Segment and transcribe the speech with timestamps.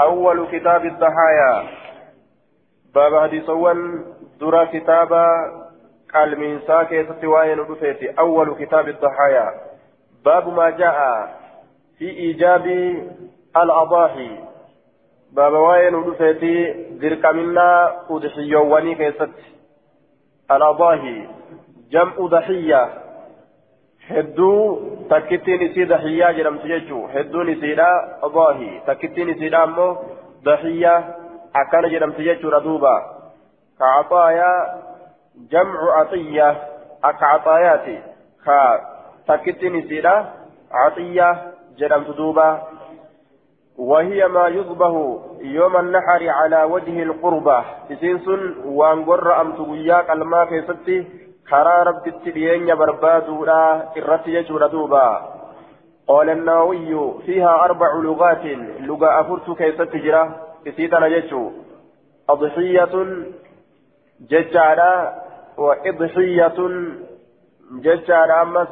[0.00, 1.68] أول كتاب الضحايا.
[2.94, 4.04] باب حديثوان
[4.40, 5.26] درا كتابا
[6.14, 8.10] قال من ساكي ستوائن رفيتي.
[8.10, 9.54] أول كتاب الضحايا.
[10.24, 11.28] باب ما جاء
[11.98, 12.66] في إيجاب
[13.56, 14.38] الأضاحي.
[15.32, 19.30] باب وائن رفيتي ذرك منا أضحيواني كيست
[20.50, 21.28] الأضاحي
[21.90, 23.07] جمع ضحية.
[24.10, 27.88] Isii dahiyyaa jedhamtu jechuu hedduun isiidha
[28.28, 29.90] adaahi takkittiin isiidha ammoo
[30.44, 31.02] dahiyyaa
[31.62, 32.94] akkana jedhamtu jechuudha duuba
[33.78, 34.56] ka axaayaa
[35.50, 36.48] jamcu axiyya
[37.02, 37.98] akka axaayaati
[38.44, 38.58] ka
[39.26, 40.16] takkittiin isiidha
[40.86, 41.28] axiyya
[41.78, 42.48] jedhamtu duuba
[43.78, 44.92] وهي ما يذبح
[45.40, 51.06] يوم النحر على وجه القربة إسنسن وانقر أم تقوياك الماء في ستي
[51.50, 53.58] karaa rabbitti dhiyeenya barbaaduudha
[54.02, 55.04] irratti jechuudha duuba.
[56.08, 58.44] قال النووي فيها أربع لغات
[58.80, 60.22] لغة أفرت كيف تجرى
[60.68, 61.50] إسيتنا جتشو
[62.30, 62.94] أضحية
[64.20, 65.14] ججارة
[65.58, 66.58] وإضحية
[67.72, 68.68] ججارة أمس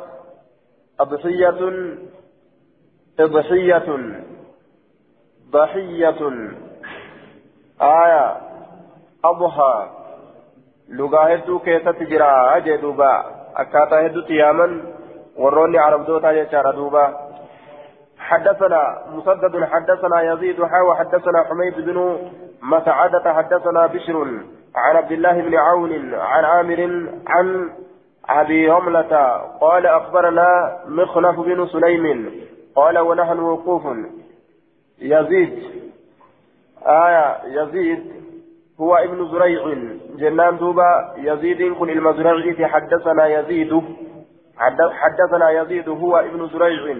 [1.00, 1.60] أضحية
[3.20, 3.88] إضحية
[5.50, 6.20] ضحية
[7.80, 8.36] آية
[9.24, 10.05] أضحى
[10.88, 13.10] lugaa hedduu keessatti jira jee duuba?
[13.54, 14.82] Akkaataa hedduutti yaaman
[15.38, 17.06] warroonni arabdootaa jechaadha duuba.
[18.18, 22.18] حدثنا مسدد حدثنا يزيد حاوى حدثنا حميد بن
[22.62, 24.16] مسعدة حدثنا بشر
[24.74, 26.80] عن عبد الله بن عون عن عامر
[27.26, 27.70] عن
[28.28, 29.12] أبي رملة
[29.60, 32.30] قال أخبرنا مخنف بن سليم
[32.76, 33.82] قال ونحن وقوف
[34.98, 35.62] يزيد
[36.86, 38.12] آية يزيد
[38.80, 39.74] هو ابن زريع.
[40.16, 43.82] جنان دوبا يزيد كن المزرعي حدثنا يزيد.
[45.00, 46.96] حدثنا يزيد هو ابن زريع.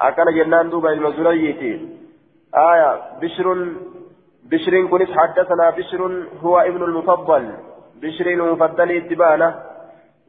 [0.00, 1.80] أكن جنان دوبا المزرعي
[2.54, 2.90] آية
[3.22, 3.46] بشر
[4.50, 6.00] بشر كن حدثنا بشر
[6.42, 7.52] هو ابن المفضل.
[8.02, 9.54] بشر المفضل اتبانه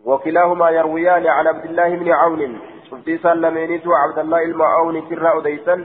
[0.06, 2.60] وكلاهما يرويان عن عبد الله بن عون.
[2.90, 5.76] شفتي سلمينيت عبد الله المعون كراء ديسا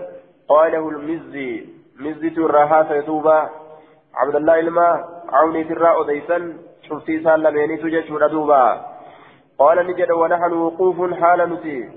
[0.49, 1.67] قاله المزي.
[2.01, 3.51] مزي تراها سيتوبا
[4.17, 6.39] عبد الله إلما عوني ترى أديسا
[6.89, 8.81] شفتي سالميني تجد دوبا
[9.59, 11.89] قال نجد ونحن وقوف حال نسي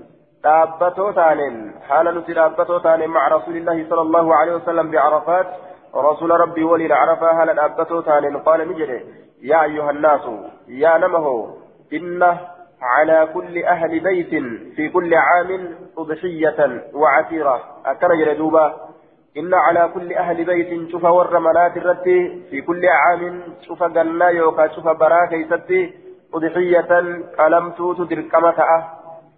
[0.44, 5.46] دابتو تانين حال نسي دابتو تانين مع رسول الله صلى الله عليه وسلم بعرفات
[5.94, 8.90] رسول ربي ولي العرفة هل دابتو تانين قال نجد
[9.42, 10.20] يا أيها الناس
[10.68, 11.26] يا نمه
[11.92, 12.22] إن
[12.82, 14.30] على كل أهل بيت
[14.76, 18.89] في كل عام أضحية وعتيرة أكن دوبا
[19.36, 24.68] إن على كل أهل بيت شوف ور منات الرتي في كل عام شوف جنة يوكا
[24.74, 25.94] شوف براكة يستي
[26.34, 26.90] أضحية
[27.38, 28.58] قلمتو تدركمة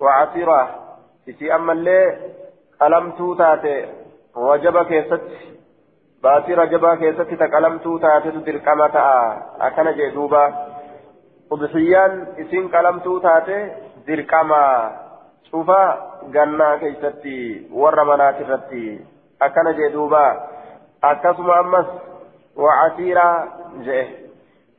[0.00, 0.62] وعصيرة.
[1.24, 2.18] في أما اللي
[2.80, 3.86] قلمتو تاتي
[4.36, 5.20] وجب كيست
[6.22, 8.96] باسي رجبا كيست تقلمتو تاتي تدركمة
[9.60, 10.44] أكن جدوبا
[11.52, 13.70] أضحيان إسين قلمتو تاتي
[14.08, 14.62] دركمة
[15.50, 15.70] شوف
[16.34, 19.11] جنة كيستي ور منات الرتي
[19.41, 20.21] akkana jee duuba
[21.01, 21.87] akkasuma ammas
[22.57, 23.35] wacasiiraa
[23.87, 24.05] jee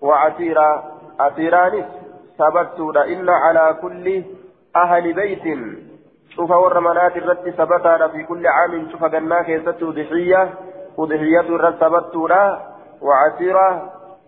[0.02, 0.74] wacasiiraa
[1.26, 1.84] asiiraanis
[2.38, 4.16] sabattuudha inna calaa kulli
[4.82, 5.62] ahli beytin
[6.36, 10.42] cufa warra manaati irratti sabataadha fi kulli caamin cufa gannaa keessatti udixiyya
[10.96, 12.42] udixiyatu irratti sabattuudha
[13.10, 13.72] wacasiiraa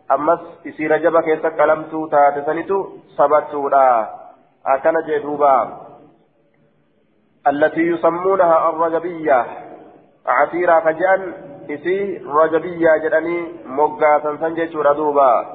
[0.08, 2.80] ammas isiira jaba keessa qalamtuu taate sanitu
[3.16, 3.84] sabattuudha
[4.74, 5.54] akkana jee duuba
[7.46, 9.63] التي يسمونها الرجبية
[10.27, 11.33] عسيرا فجأن
[11.69, 15.45] إسي رجبية جدني مقاسا سنجج ردوبا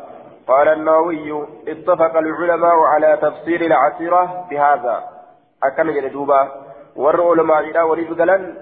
[0.49, 5.05] قال النووي اتفق العلماء على تفسير العسيرة بهذا.
[5.63, 6.49] أكن جدوبا
[6.97, 8.55] ور علماء إلى وليد قلن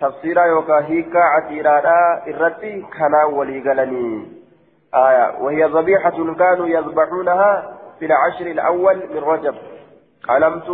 [0.00, 1.82] تفسيرا يوكا هيكا عسيرا
[2.28, 4.26] إرتي كنا ولي قلني
[4.94, 9.54] آية وهي ذبيحة كانوا يذبحونها في العشر الأول من رجب.
[10.28, 10.68] قلمت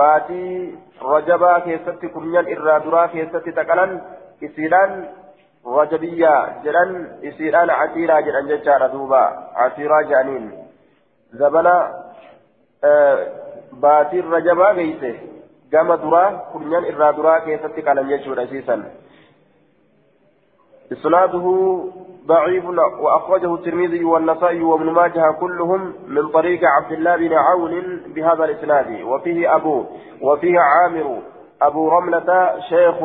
[0.00, 3.90] باتي رجبا كيستي كرنيان إرى درا كيستي تقلن
[4.44, 4.92] إسيران
[5.66, 6.90] رجبية جلن
[7.28, 9.24] إسيران عتيرا جلن ججار دوبا
[9.62, 10.44] عتيرا جانين
[11.40, 11.74] زبنا
[12.84, 13.16] آه
[13.82, 14.68] باتي رجبا
[16.04, 18.76] درا كرنيان إرى درا كيستي قلن ججور أسيسا
[20.92, 21.46] إسناده
[22.26, 22.64] ضعيف
[23.00, 29.02] وأخرجه الترمذي والنسائي وابن ماجه كلهم من طريق عبد الله بن عون بهذا الإسناد.
[29.02, 29.84] وفيه أبو
[30.22, 31.22] وفيه عامر
[31.62, 32.96] أبو رملة شيخ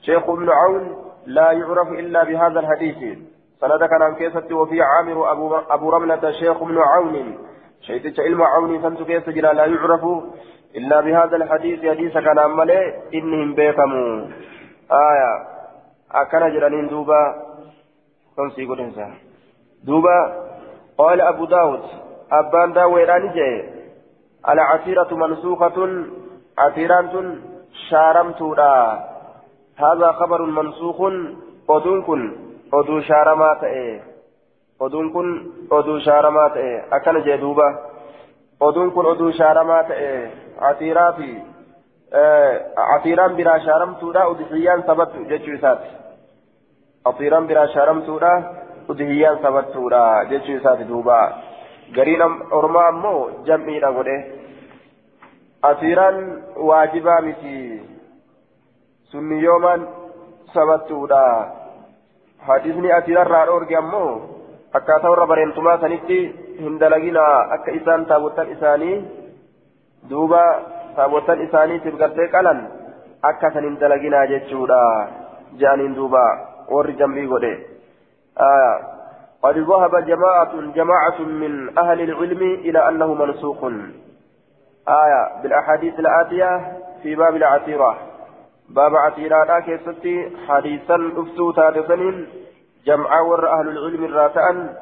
[0.00, 0.96] شيخ ابن عون
[1.26, 3.18] لا يعرف إلا بهذا الحديث.
[3.60, 7.38] سندك عن كيسة وفي عامر أبو, أبو رملة شيخ ابن عون.
[7.80, 10.04] شيخ علم عون فانت كيس لا يعرف
[10.76, 11.80] إلا بهذا الحديث.
[11.80, 14.26] حديث كان ملئ إنهم بيكموا
[14.90, 15.53] آية.
[16.14, 17.20] أكن جرانين دوبا
[18.36, 19.06] تنسي قدنسا
[19.84, 20.18] دوبا
[20.98, 21.82] قال أبو داود
[22.32, 23.74] أبان داويراني جاي
[24.48, 26.04] العسيرة منسوخة
[26.58, 27.40] عسيران
[27.90, 28.74] شارمتودا
[29.76, 30.96] هذا خبر منسوخ
[31.70, 32.36] أدون كن
[32.74, 34.02] أدو شارما تأي
[34.80, 37.78] أدون كن أدو شارما تأي أكن جدوبة
[38.62, 41.42] أدون كن أدو شارما تأي عسيرا في
[42.78, 45.10] عسيران بلا شارمتودا أدحيان ثبت
[47.06, 48.32] جتشوسات عسيران بلا شارمتودا
[48.90, 51.20] أدحيان ثبتودا جتشوسات دوبا
[51.92, 54.16] gariin ormaa ammoo jam'iidha godhe
[55.62, 56.18] asiiraan
[56.68, 57.56] waajibaa miti
[59.10, 59.88] sunni yoomaan
[60.54, 61.20] sabattuudha
[62.46, 64.10] hadisni asiirarraa dhoorge ammoo
[64.78, 66.18] akkaataa warra bareentumaa sanitti
[66.62, 68.96] hin dalaginaa akka isaan taabottan isaanii
[70.10, 70.42] duuba
[70.96, 72.64] taabottan isaaniitiif gartee qalan
[73.30, 74.80] akka san hin dalaginaa jechuudha
[75.62, 76.24] je'aniin duuba
[76.68, 77.54] warri jam'ii godhe.
[79.44, 83.64] قد ذهب جماعة جماعة من أهل العلم إلى أنه منسوخ
[84.88, 86.72] آية بالأحاديث الآتية
[87.02, 87.96] في باب العتيرة
[88.68, 92.26] باب عتيرة كيستي حديثا أفتو تارسن
[92.86, 94.74] جمع ور أهل العلم الراتأن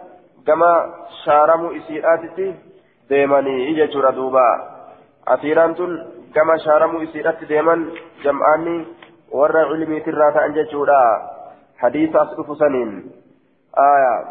[0.47, 0.95] كما
[1.25, 2.55] شارموا إسيراتي
[3.09, 4.49] ديماني إجا ردوبا
[5.27, 5.75] عتيران
[6.35, 7.91] كما شارموا إسيراتي ديمان
[8.25, 8.87] جمعاني
[9.33, 11.03] ور علمي تراتأن جتورا
[11.83, 13.11] حديث أصدف سنين.
[13.79, 14.25] آية.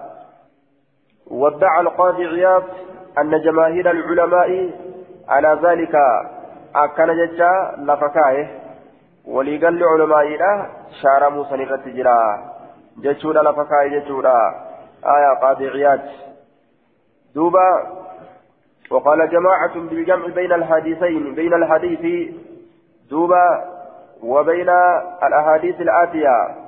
[1.28, 2.64] وادعى القاضي عياض
[3.18, 4.70] أن جماهير العلماء
[5.30, 5.96] على ذلك
[6.76, 8.60] أكن ججا لفكايه
[9.28, 10.70] وليقل علماء
[11.02, 12.52] شار موسى نفتجرا
[12.98, 14.38] ججودا لفكايه ججودا
[15.06, 16.00] آية قاضي عياض.
[17.36, 18.02] دوبا.
[18.92, 22.34] وقال جماعة بالجمع بين الحديثين بين الحديث.
[23.10, 23.64] دوبا.
[24.24, 24.70] وبين
[25.24, 26.61] الأحاديث الآتية.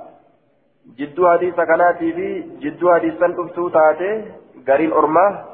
[0.99, 2.27] جدو حديث كناتي في
[2.59, 4.11] جدو حديثا أفتو تاتي
[4.67, 5.45] قرين أرما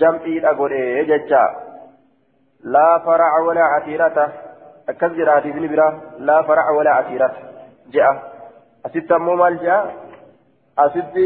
[0.00, 0.72] جمعي أقول
[1.06, 1.44] ججا
[2.64, 4.32] لا فرع ولا عتيرة
[4.88, 7.32] أكثر حديث نبرة لا فرع ولا عتيرة
[7.92, 8.32] جاء
[8.86, 9.94] أسد مو مال جاء
[10.78, 11.16] أسد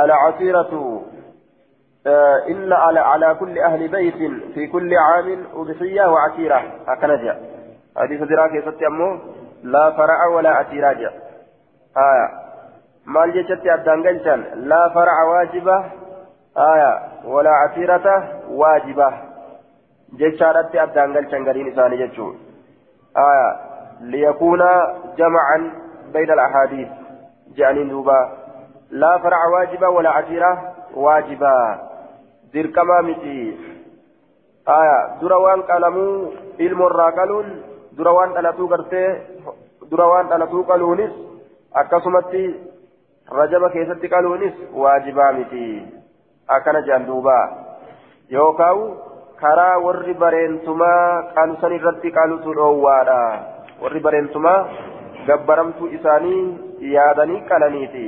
[0.00, 1.02] العتيرة
[2.50, 4.14] إن على, على كل أهل بيت
[4.54, 7.40] في كل عام أضحية وعتيرة هكذا جاء
[7.96, 8.82] حديث دراك يسد
[9.62, 11.23] لا فرع ولا عتيرة جاء
[11.96, 12.28] آية.
[13.06, 14.02] مال جتت أدان
[14.54, 15.84] لا فرع واجبة.
[16.56, 17.00] آية.
[17.24, 19.12] ولا عسيرة واجبة.
[20.12, 22.10] جشارة أبدان قلشان قرين إساني
[23.16, 23.56] آية.
[24.00, 24.62] ليكون
[25.18, 25.70] جمعا
[26.12, 26.88] بين الأحاديث.
[27.56, 28.28] جانين دوبا
[28.90, 31.78] لا فرع واجبة ولا عسيرة واجبة.
[32.52, 33.58] ذير كما متي
[34.68, 35.20] آية.
[35.20, 37.62] دروان قلمو علم الراقلون.
[37.92, 39.18] دروان ألتو قرتي.
[39.90, 41.33] دروان ألتو قلونس
[41.76, 42.44] أكسمتي
[43.32, 45.68] رجب كيستي قلونس واجبة متي
[46.48, 47.38] akkana jedhan duuba
[48.28, 48.80] yookaan
[49.40, 53.20] karaa warri bareentumaa qaalusan irratti qaalutu dhoowwaadha
[53.82, 54.58] warri bareentumaa
[55.28, 56.42] gabbaramtuu isaanii
[56.96, 58.06] yaadanii qalaniiti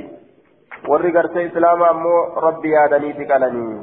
[0.89, 3.77] warri gartee islaamaa ammoo rabbi yaadaniiti qalanii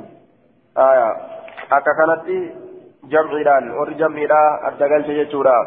[1.79, 2.39] akka kanatti
[3.15, 5.59] jamciidhaan warri jamciidha adda galche jechuudha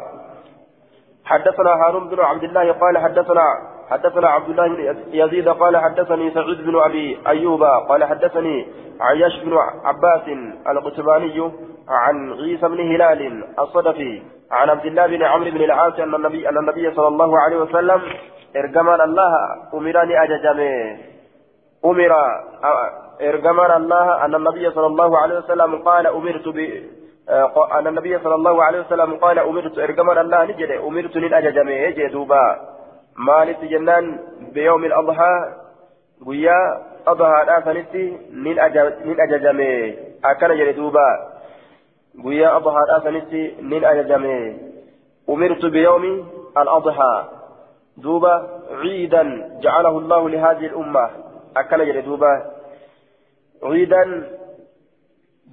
[1.32, 3.46] حدثنا هارون بن عبد الله قال حدثنا
[3.90, 8.68] حدثنا عبد الله بن يزيد قال حدثني سعيد بن أبي أيوب قال حدثني
[9.02, 10.22] عياش بن عباس
[10.68, 11.52] القتباني
[11.90, 16.58] عن عيسى بن هلال الصدفي عن عبد الله بن عمرو بن العاص أن النبي أن
[16.58, 18.02] النبي صلى الله عليه وسلم
[18.56, 19.34] إرجمان الله
[19.74, 20.98] أمرني اججمه
[21.86, 22.16] أمر
[23.22, 26.58] إرجمان الله أن النبي صلى الله عليه وسلم قال أمرت ب
[27.72, 31.18] أن النبي صلى الله عليه وسلم قال أمرت إرجمان الله نجد أمرت
[33.18, 34.20] مالت جنان
[34.54, 35.54] بيوم الأضحى
[36.26, 38.60] ويا أضحى آسنتي من
[39.20, 39.96] أججمي
[40.26, 41.10] أكن جلدوبا
[42.26, 44.58] ويا أضحى آسنتي من أججمي
[45.30, 46.04] أمرت بيوم
[46.58, 47.26] الأضحى
[47.98, 49.24] دوبا عيدا
[49.62, 51.10] جعله الله لهذه الأمة
[51.58, 52.46] أكن جلدوبا
[53.64, 54.04] عيدا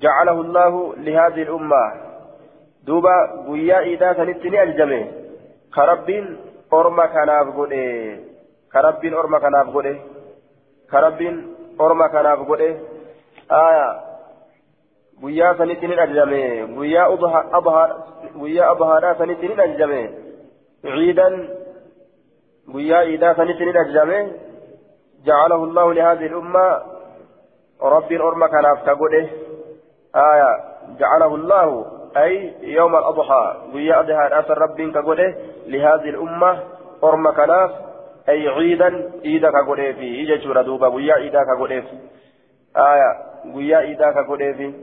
[0.00, 1.92] جعله الله لهذه الأمة
[2.86, 5.12] دوبا ويا إيدا سنتني أججمي
[5.74, 6.08] كرب
[6.78, 7.82] orma kanaaf godhe
[8.72, 9.94] ka rabbiin orma kanaaf godhe
[10.90, 11.36] ka rabbiin
[11.86, 12.68] orma kanaaf godhe
[13.64, 13.86] aya
[15.22, 16.42] guyyaa sanitti ni ajajame
[16.76, 20.00] guyyaa abahaadhaa sanitti ni ajajame
[20.82, 21.34] ciidan
[22.74, 24.18] guyyaa iidaa sanitti ni ajajame
[25.24, 26.82] جعله الله لهذه الأمة
[27.82, 29.30] رب أرمى كناف كقوله
[30.16, 30.50] آية
[31.00, 35.34] جعله الله أي يوم الأضحى ويا أضحى أثر رب كقوله
[35.66, 36.62] لهذه الأمة
[37.04, 37.70] أرم كناف
[38.28, 41.84] أي عيدا عيدا كقوليفي إيجا شورا دوبا ويا عيدا كقوليف
[42.76, 43.10] آية
[43.54, 44.74] ويا عيدا كقوليف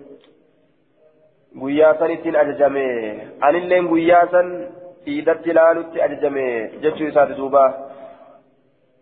[1.62, 3.12] ويا سنتين أججمي
[3.44, 4.70] أن اللين ويا سن
[5.08, 7.92] عيدا تلالت أججمي جتشو إسات دوبا.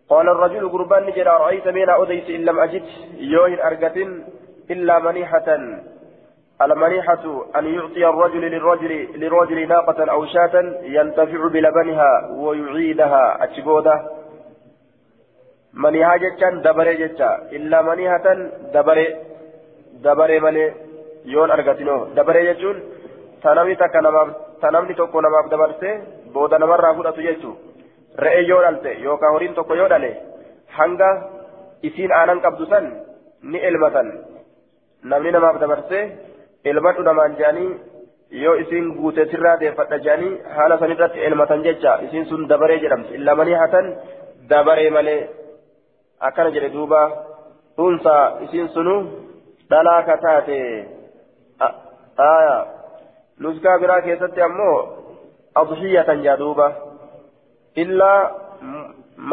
[0.09, 2.83] قال الرجل قربان نجد أرأيت بين أوديس إن لم أجد؟
[3.17, 3.97] يوهن أرقة
[4.71, 5.57] إلا منيحة.
[6.61, 7.23] المنيحة
[7.55, 13.43] أن يعطي الرجل للرجل للرجل ناقة أو شاة ينتفع بلبنها ويعيدها.
[13.43, 13.95] أتشبوده
[15.73, 18.25] منيها جتان دبري جتا إلا منيحة
[18.73, 19.07] دبري.
[20.03, 20.73] دبري ملي
[21.25, 22.05] يون أرغتنو.
[22.05, 22.77] دبري جتون
[23.43, 25.91] تنمي تكا نمام تنمني توكو نمام دبرسي.
[26.33, 27.51] بودا نمر رافودة جتو
[28.19, 28.93] رئي يون ألتي.
[29.05, 30.13] يوكا هورين توكو يون ألي.
[31.83, 32.85] isiin aanan qabdu san
[33.43, 34.07] ni elmatan
[35.03, 35.59] namni namaaf
[36.65, 37.79] elmadhu namaan jedhanii
[38.43, 43.15] yoo isiin guute sirraa deeffadha jedhanii haala san irratti elmatan jecha isiin sun dabaree jedhamti
[43.19, 43.87] illamanii hatan
[44.49, 45.21] dabaree malee
[46.29, 47.01] akkana jedhe duuba
[47.77, 48.95] dhuunsaa isiin sunu
[49.69, 50.59] dhalaa ka taate
[52.27, 52.57] aya
[53.39, 54.77] nuskaa biraa keessatti ammoo
[55.61, 56.67] adhiyatan jaa duuba
[57.75, 58.21] illaa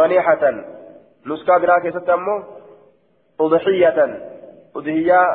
[0.01, 0.65] manihatan
[1.25, 2.39] nuskaa biraa keessatti ammoo
[3.47, 4.17] udhiyatan
[4.75, 5.29] udhiyaa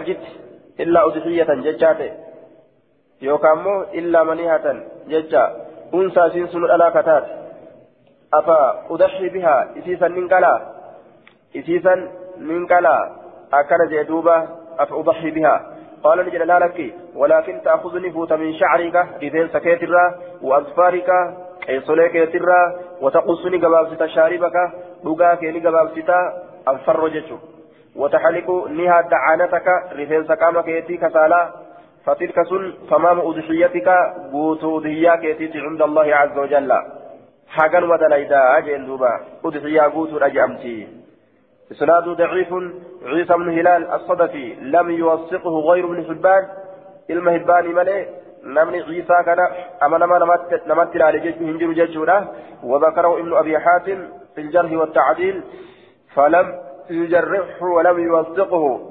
[0.00, 0.20] ajid
[0.78, 2.08] illaa udhiyatan jechaate
[3.22, 5.42] yookaan immoo illaa manihatan jecha
[5.92, 7.30] unsaa isiin sunu dhalaa kataate
[8.38, 8.58] afa
[8.96, 10.58] udhii bihaa isiisan nin qalaa
[11.60, 12.08] isiisan
[12.48, 13.02] nin qalaa
[13.60, 14.36] akkana jee duuba
[14.78, 15.60] afa udhii bihaa
[16.04, 20.04] قال نجد لا لك ولكن تأخذني فوت من شعرك رفين سكيترا
[20.42, 21.10] وأظفارك
[21.68, 22.60] قيصولي كيترا
[23.00, 24.56] وتقصني قبابسة شاربك
[25.04, 27.38] دقاك ني قبابسة الفر جتشو
[27.96, 31.52] وتحلق نها دعانتك رفين سكام كيتي كسالا.
[32.04, 33.88] فتلك سن تمام أضحيتك
[34.32, 36.72] قوت أضحيا كيتي عند الله عز وجل.
[37.48, 40.88] حقا ودليدا أجل دوبا أضحيا قوت أجأمتي
[41.72, 42.50] إسناد ضعيف
[43.04, 46.44] عيسى بن هلال الصدفي لم يوثقه غير ابن حبان.
[47.10, 48.06] المهبان ملئ
[48.44, 49.38] نمني عيسى كان
[49.82, 50.18] أما نما
[50.66, 52.28] نمت على جيش هنجر جيشه
[52.64, 53.98] وذكره ابن أبي حاتم
[54.34, 55.42] في الجرح والتعديل.
[56.14, 58.90] فلم يجرحه ولم يوثقه.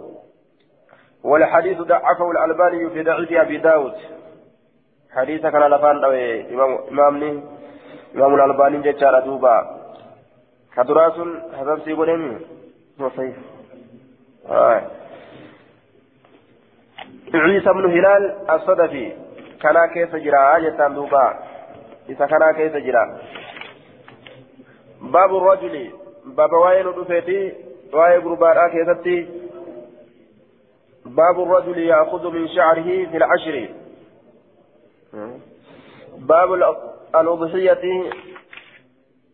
[1.24, 3.94] والحديث ضعفه الألباني في ضعيف أبي داود.
[5.12, 6.04] حديث كان لفان
[6.54, 7.44] إمام إمامني
[8.16, 9.80] إمام الألباني جتشار دوبا.
[10.76, 11.14] كدراس
[11.58, 12.40] حسب سيقولين
[13.00, 13.36] صحيح.
[14.50, 14.82] آه.
[17.34, 19.12] عيسى بن هلال الصدفي.
[19.62, 21.40] كان كيف جرى؟ جتان دوبا.
[22.10, 23.22] إذا كان كيف جرى؟
[25.02, 26.03] باب الرجل.
[26.26, 27.54] باب وين دفيتي
[27.94, 29.28] وين غرباء كيفتي
[31.06, 33.70] باب الرجل يأخذ من شعره في العشر
[36.18, 38.12] باب الأضحية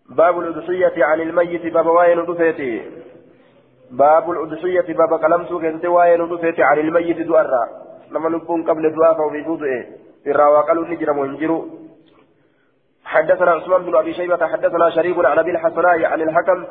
[0.09, 2.81] باب الأضحية عن الميت باب وين دفيتي
[3.91, 7.63] باب الأضحية باب قلمت كنت وين دفيتي عن الميت دوارا
[8.11, 9.85] لما نكون قبل دعاء وفي بوضعه
[10.23, 11.65] في الرواقل نجرم ونجروا
[13.09, 16.65] حدثنا عثمان بن أبي شيبة حدثنا شريك عن أبي الحسناء عن الحكم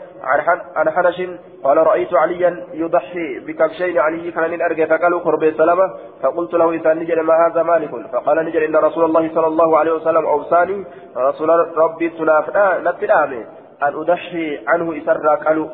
[0.76, 1.22] عن حنش
[1.64, 5.94] قال رأيت عليا يضحي بكبشين علي كان الارجى فقالوا قرب السلامة.
[6.22, 9.92] فقلت له إذا نجل ما هذا مالك؟ فقال نجل إن رسول الله صلى الله عليه
[9.92, 10.84] وسلم أوصاني.
[11.16, 13.46] رسول ربي تنافنا نتلامي
[13.82, 15.68] أن أضحي عنه اسرى قالوا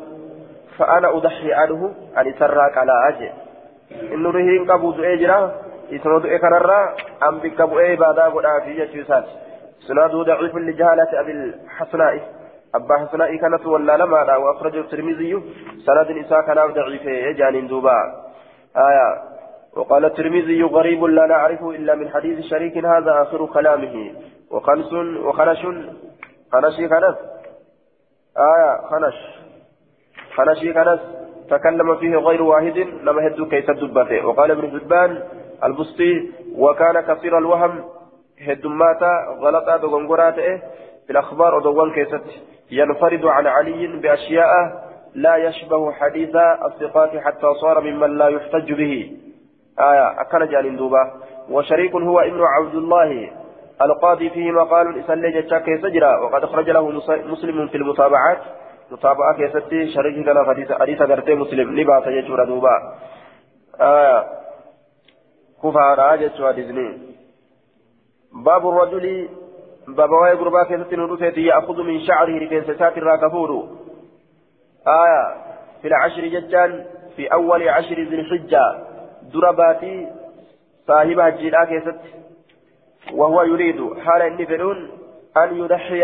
[0.77, 3.29] فأنا أضحي عنه أن اسرى على أجل.
[4.13, 5.51] انه رهين قبوز إجرا
[5.93, 6.93] اسنود اكرر
[7.27, 9.25] أم بكبو اي بعد ابو في يجوسات
[9.87, 12.15] سناده ضعيف لجهالة أبي الحسناء
[12.75, 15.33] أبا حسناء كانت ولا لما وأخرجه الترمذي.
[15.85, 17.05] سند إساء كان ضعيف.
[17.05, 17.97] يجان دوبا
[18.77, 19.07] آية.
[19.77, 24.11] وقال الترمذي غريب لا نعرفه إلا من حديث شريك هذا آخر كلامه.
[24.51, 24.93] وخنس
[25.25, 25.61] وخنش.
[26.51, 27.17] خنشي خنس.
[28.37, 28.71] آية.
[28.89, 29.17] خنش.
[30.35, 30.99] خنشي خنس.
[31.49, 32.77] تكلم فيه غير واحد.
[32.77, 35.23] لما هدوا كيس الدبته وقال ابن حبان
[35.63, 37.94] البسطي وكان كثير الوهم
[38.41, 40.57] هدماتا غلطا دغنغورا تئه
[41.05, 42.23] في الأخبار أدوان كيست
[42.71, 49.11] ينفرد عن علي بأشياء لا يشبه حديث الثقات حتى صار ممن لا يحتج به
[49.79, 51.13] آية أكن جان دوبا
[51.49, 53.31] وشريك هو ابن عبد الله
[53.81, 56.89] القاضي فيه مقال إسلي جتشاك سجرا وقد أخرج له
[57.25, 58.41] مسلم في المتابعات
[58.91, 60.45] متابعة كيستي شريك كان
[60.79, 62.93] حديث غرتي مسلم لباس يجور دوبا
[63.81, 64.25] آية
[65.63, 66.51] كفارا جتشوا
[68.35, 69.29] باب الرجل
[69.87, 73.67] باب واي غربا كيست ندوسيتي يأخذ من شعره رفين سات الراكفور.
[74.87, 75.35] آية
[75.81, 78.63] في العشر ججان في أول عشر ذي الحجة
[79.33, 80.07] درباتي
[80.87, 81.99] صاحب الجيلا كيست.
[83.13, 84.89] وهو يريد حال فلون
[85.37, 86.03] أن يضحي.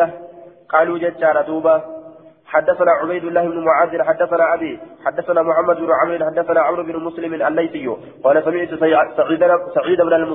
[0.69, 2.01] قالوا ججار دوبا
[2.45, 7.33] حدثنا عبيد الله بن معاذ حدثنا أبي حدثنا محمد بن عمرو حدثنا عمرو بن مسلم
[7.33, 7.87] الليثي
[8.23, 9.43] قال سمعت سعيد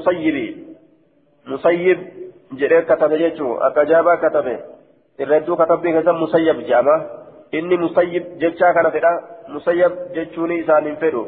[0.05, 0.67] سعيد
[1.47, 1.99] مسيب
[2.53, 4.59] جرير كتب جيتشو أكجابا كتبه
[5.21, 6.97] الردو كتب به مسيب جامع
[7.55, 9.13] إني مسيب جيتشا كان فدا
[9.49, 11.27] مسيب جيتشوني إسان فدو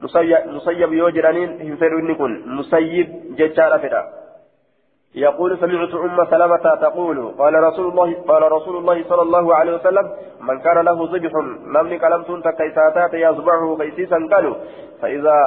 [0.00, 4.02] مسيب مسيب يوجرانين هم فدو إني كن مسيب جيتشا فدا
[5.14, 10.10] يقول سمعت أم سلمة تقول قال رسول الله قال رسول الله صلى الله عليه وسلم
[10.40, 11.32] من كان له ذبح
[11.74, 14.54] نمني كلمتون تكيساتات يصبعه قيسيسا قالوا
[15.02, 15.38] فإذا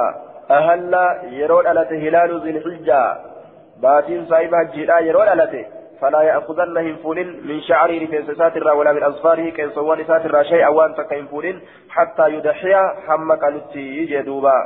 [0.50, 0.94] أهل
[1.40, 3.16] يرون ألت هلال ذي الحجة
[3.82, 5.66] باتين صاحب الجلاء يرون ألت
[6.00, 10.94] فلا يأخذن هنفون من شعره في ساتر ولا من أظفاره كي صوان ساتر شيئا وأن
[10.94, 12.74] تكينفون حتى يدحي
[13.06, 14.58] حمك ألتي جدوبا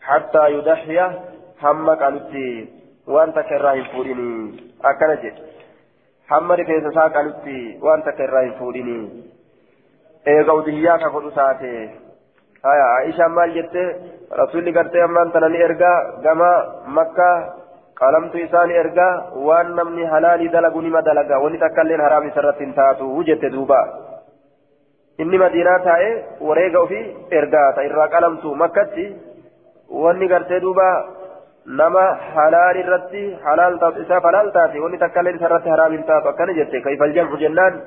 [0.00, 0.98] حتى يدحي
[1.60, 2.78] حمك ألتي
[3.08, 5.44] waan takka irraa hin fuudhinii akkana jedhe
[6.30, 7.54] hamma rifeensa isaa qalutti
[7.86, 9.04] waan takka irraa hin fuudhinii
[10.32, 11.70] eega udiyyaa ka godhu taate
[12.66, 13.84] haya aishaan maal jette
[14.40, 15.06] rasuulli gartee
[18.00, 19.12] qalamtu isaa ni ergaa
[19.48, 23.78] waan namni halaalii dalagu nima dalaga wanni takka illeen haraam isarratti hin taatu jette duuba
[25.24, 26.12] inni madiinaa taa'ee
[26.48, 27.04] wareega ofii
[27.40, 29.06] ergaa ta irraa qalamtu makkatti
[30.04, 30.88] wanni gartee duuba
[31.80, 36.30] nama halaal irratti halaal taatu isaaf halaal taate wanni takka illee isarratti haraam hin taatu
[36.32, 37.80] akkana jette kayfal jamcu jennaan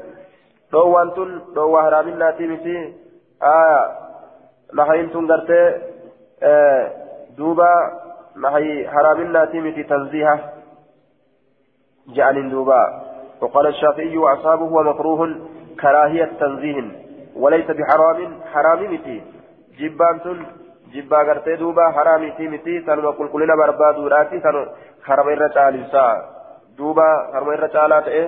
[0.75, 2.75] dhoowwaan tun dhoowwaa haraaminaatii miti
[4.79, 5.65] nahayin tun gartee
[7.37, 7.69] duuba
[8.35, 10.39] nahayi haraaminaatii miti tanziiha
[12.07, 12.83] جعل دوبا
[13.41, 15.35] وقال الشافعي وأصحابه هو مكروه
[15.81, 16.77] كراهية تنزيه
[17.35, 18.19] وليس بحرام
[18.53, 19.21] حرام متي
[19.79, 20.45] جبان
[20.93, 24.57] jibbaa gartee duuba haraamitii miti sanuma qulqullina barbaaduudhaati san
[25.07, 26.13] harama irra caalisaa
[26.77, 28.23] duuba haruma irra caalaa ta'e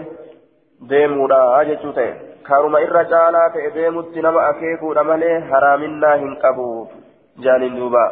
[0.92, 2.14] deemuudha jechuu ta'e
[2.50, 6.68] karuma irra caalaa ta'e deemutti nama akeekuudha malee haraaminaa hin qabu
[7.48, 8.06] jaaniin duuba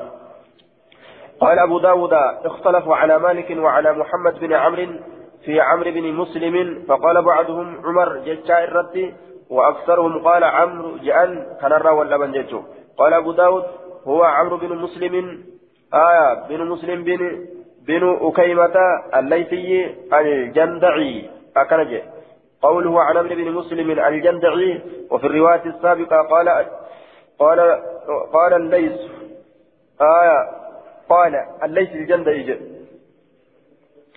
[1.41, 2.13] قال أبو داود
[2.45, 4.87] اختلفوا على مالك وعلى محمد بن عمرو
[5.45, 9.13] في عمرو بن مسلم فقال بعضهم عمر جتشا الرتي
[9.49, 11.45] وأكثرهم قال عمرو جأن
[11.97, 12.61] ولا من جتشو
[12.97, 13.63] قال أبو داود
[14.07, 15.43] هو عمرو بن مسلم
[15.93, 17.45] آية بن مسلم بن
[17.87, 18.75] بن أكيمة
[19.15, 22.03] الليثي الجندعي أكنجه
[22.61, 26.47] قوله عن عمرو بن مسلم الجندعي وفي الرواية السابقة قال
[27.39, 27.59] قال
[28.33, 28.99] قال الليث
[30.01, 30.61] آية
[31.11, 32.49] قال الليث الجندعي.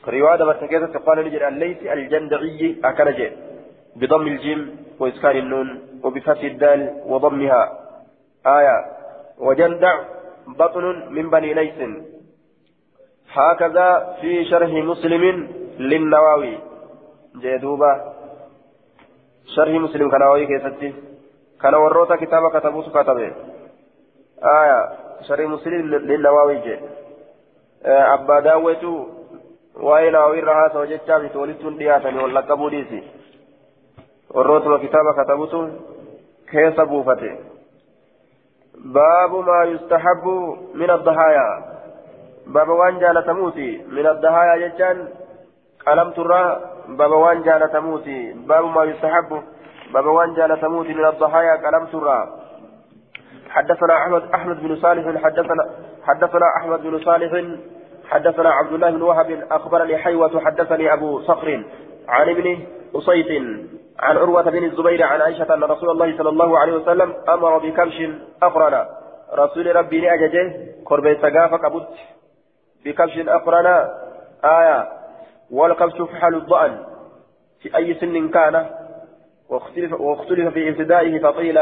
[0.09, 3.31] رواية برتكيزة قال نجد الليث الجندعي أكنجه
[3.97, 4.61] بضم الجيم
[5.01, 5.69] وإسكان النون
[6.05, 7.63] وبفتح الدال وضمها.
[8.47, 8.77] آية.
[9.39, 9.95] وجندع
[10.61, 10.85] بطن
[11.17, 11.79] من بني ليس
[13.33, 13.89] هكذا
[14.21, 15.25] في شرح مسلم
[15.79, 16.55] للنواوي.
[17.43, 17.93] جدوبة
[19.55, 20.91] شرح مسلم كنواوي كيفتي
[21.61, 23.33] كان وروتا كتابة كتبوت كتبه
[24.61, 25.04] آية.
[25.23, 26.81] شرح مسلم للنواوي جي
[27.85, 29.07] أبا داويتو
[29.75, 33.01] haasa'u jechaa miti walittuun dhiyaatanii wal laqqabuu dhiisi.
[34.35, 35.59] Warrootuma kitaaba katabutu
[36.51, 37.55] keessa buufate.
[38.85, 40.27] باب ما يستحب
[40.75, 41.65] من الضحايا
[42.47, 45.09] باب وان جالتموتي من الضحايا جتان
[45.87, 49.43] قلم ترى باب وان جالتموتي باب ما يستحب
[49.93, 52.44] باب وان جالتموتي من الضحايا قلم ترى
[53.55, 55.71] حدثنا احمد أحمد بن صالح حدثنا
[56.03, 57.45] حدثنا أحمد بن صالح
[58.09, 61.65] حدثنا عبد الله بن وهب أخبرني حيوة حدثني أبو صخر
[62.09, 62.59] عن ابن
[62.95, 63.43] أصيت
[63.99, 68.11] عن عروة بن الزبير عن عائشة أن رسول الله صلى الله عليه وسلم أمر بكبش
[68.43, 68.87] أقرن.
[69.35, 70.53] رسول ربي لأججه
[70.87, 71.89] قرب سقافة كبت
[72.85, 73.67] بكبش أقرن.
[74.45, 74.89] آية
[75.51, 76.79] والكبش فحل الضأن.
[77.63, 78.67] في أي سن كان؟
[79.49, 81.59] واختلف, واختلف في ابتدائه فقيل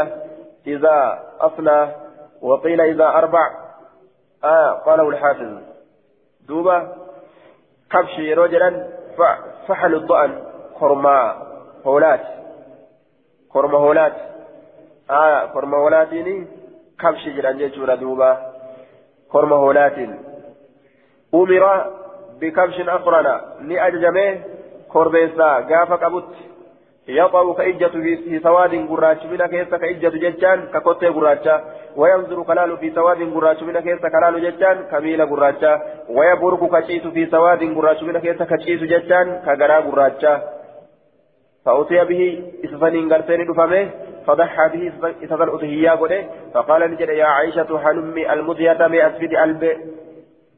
[0.67, 1.95] إذا أصلى
[2.43, 3.51] وقيل إذا أربع.
[4.45, 5.59] آية قاله الحافظ.
[6.49, 6.89] دوبة
[7.91, 8.89] كبش رجلا
[9.69, 10.45] فحل الضأن.
[10.81, 11.47] خرما
[11.87, 12.21] هولات.
[13.51, 14.17] خرما هولات.
[15.11, 16.49] آه خرما هولاتين.
[17.01, 18.53] كبش جران جيشورا دوبا
[19.31, 19.99] خرما هولات.
[21.35, 21.91] أمر
[22.41, 24.41] بكبش أقرنا لأججمه
[24.93, 26.25] كوربيسا قافا قبط
[27.09, 31.65] يطأ كإجة في سواد قراش من كيسة كإجة ججان ككوتي قراشا
[31.97, 37.75] وينظر كلال في سواد قراش من كيسة كلال ججان كميل قراشا ويبرك كشيس في سواد
[37.77, 40.43] قراش من كيسة كشيس ججان كغرا قراشا
[41.65, 43.91] فأتي به إسفنين قرتين دفمه
[44.27, 44.93] فضحى به
[45.25, 46.25] إسفن أتهيا قده.
[46.55, 49.77] فقال نجد يا عائشة حلمي المضية بأسفد ألب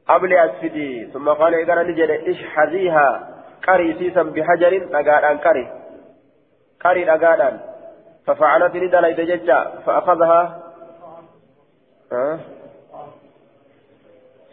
[0.09, 1.09] قبل أسفدي.
[1.13, 3.29] ثم قال إذا نجد اشحذيها
[3.67, 5.84] قري سيسا بحجر أقادان قري.
[6.85, 7.61] قري أقادان
[8.27, 10.63] ففعلت ندى ججا فأخذها.
[12.13, 12.39] أه؟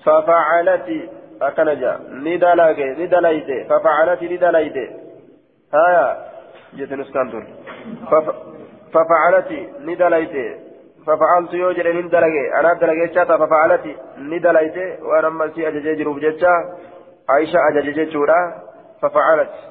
[0.05, 1.09] ففعلت.
[1.41, 1.99] أكنجا.
[2.09, 2.51] ندى
[3.01, 4.45] ندى ففعلت ندى
[5.73, 6.31] هايا
[6.73, 7.45] جت نسكنتون
[8.93, 10.57] ففعلت ندى
[11.07, 13.37] ففعلت يوجد من دلقي أنا دلقي شاتا.
[13.37, 13.85] ففعلت
[14.17, 16.53] ندلقيت وأنا مسي أججي جروب جتشا
[17.29, 18.05] عائشة أججي
[19.01, 19.70] ففعلت.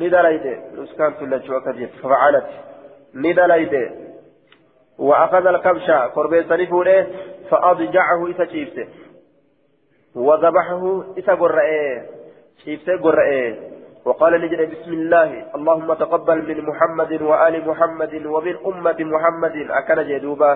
[0.00, 0.46] ندلقيت
[0.78, 2.46] نسكان تلجوا كذب ففعلت
[3.14, 3.92] ندلقيت
[4.98, 7.06] وأخذ الكبش قربي سنفوله
[7.50, 8.88] فأضجعه إسا شيفته
[10.14, 12.02] وذبحه إسا قرأه
[12.64, 13.54] شيفته قرأه
[14.04, 20.52] وقال نجد بسم الله اللهم تقبل من محمد وآل محمد ومن أمة محمد أكن جدوبا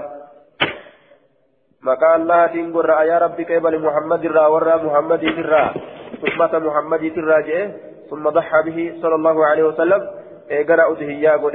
[1.82, 5.64] مكان الله تنقر يا ربي كيبل محمد را ورى محمد ترى
[6.20, 10.10] ثم محمد ترى ثم ضحى به صلى الله عليه وسلم
[10.50, 11.54] اقرأ دهيا قل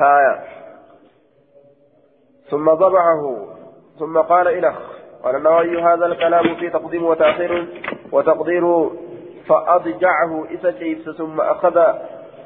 [0.00, 0.44] هايا.
[2.50, 3.46] ثم ضبعه
[3.98, 4.76] ثم قال إلخ
[5.24, 7.68] قال النووي هذا الكلام في تقديم وتأخير؟
[8.12, 8.90] وتقدير
[9.48, 11.82] فأضجعه إذا شيبس ثم أخذ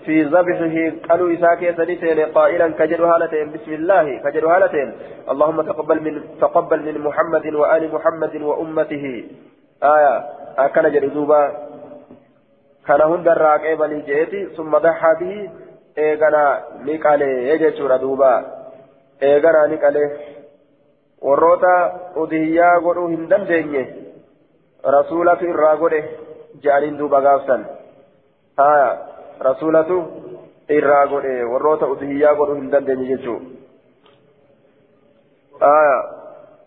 [0.05, 3.53] في ذبحه قالوا إساكي سنتين قائلا كجد هالتين.
[3.53, 4.93] بسم الله كجد هالتين.
[5.31, 9.25] اللهم تقبل من تقبل من محمد وآل محمد وأمته.
[9.83, 10.25] آية.
[12.91, 15.51] أكن جردوبا كان هند الراقع بني جيتي ثم ضحى به
[15.99, 18.47] إيغانا نيكالي يجي دوبا
[19.23, 20.11] إيغانا نيكالي
[21.23, 23.87] warroota udihiyyaa godhuu hin dandeenye
[24.85, 26.09] rasuulatu irraa godhe
[26.63, 27.65] جعلين دوبا غافسا
[28.59, 29.07] ها
[29.43, 30.07] رسولته
[30.71, 33.59] irraa godhe warroota udhiyyaa godhuu hin dandeenye jechuun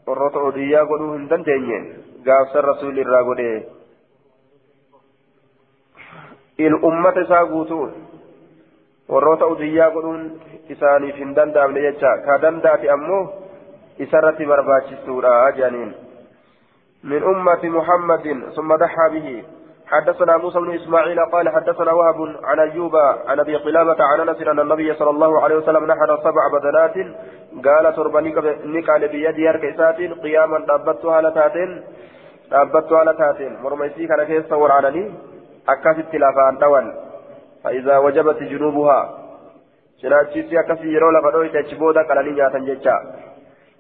[0.08, 1.80] warroota udhiyyaa godhuu hin dandeenye
[2.24, 3.66] gaafsan rasuulli irraa godhe
[6.68, 7.92] ummata isaa guutuun
[9.10, 12.18] warroota udhiyyaa godhuun isaaniif hin danda'amne jecha.
[12.26, 13.22] Ka danda'ate ammoo
[14.00, 15.94] isarratti barbaachistuudha jedhaniin
[17.04, 19.46] min ummati muhammadin summa daxaa bihi.
[19.90, 22.96] حدثنا موسى بن إسماعيل قال حدثنا وهب عن أيوب
[23.28, 26.96] عن أبي قلابة عن أنس أن النبي صلى الله عليه وسلم نحر سبع بدنات.
[27.66, 28.34] قال تربني
[28.66, 31.84] نقال بيد يركسات قياما دابتها لتاتين
[32.52, 33.58] دابتها لتاتين.
[33.64, 35.12] مرميسي كان كيس صور عنني
[35.74, 36.94] اكاست لافان دوان
[37.64, 39.00] فاذا وجبت جنوبها
[40.02, 42.96] شناتشيسي اكاسي يرو لفدوي تجبودا قلني نياتا جيتشا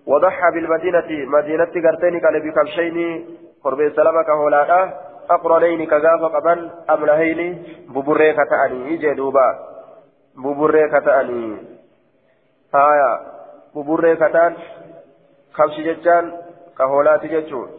[0.08, 2.98] وضحى بالمدينة مدينة قرتين قال بكبشين
[3.64, 4.94] قربي سلامة هولادا
[5.30, 9.60] أقرنين كغافة قبل أملهين ببريك تأني جدوبا
[10.38, 11.58] ببريك تأني
[12.76, 13.12] هايا
[13.76, 14.54] ببريك تأن
[15.54, 16.26] خمس ججان
[16.78, 17.79] كهولات هايا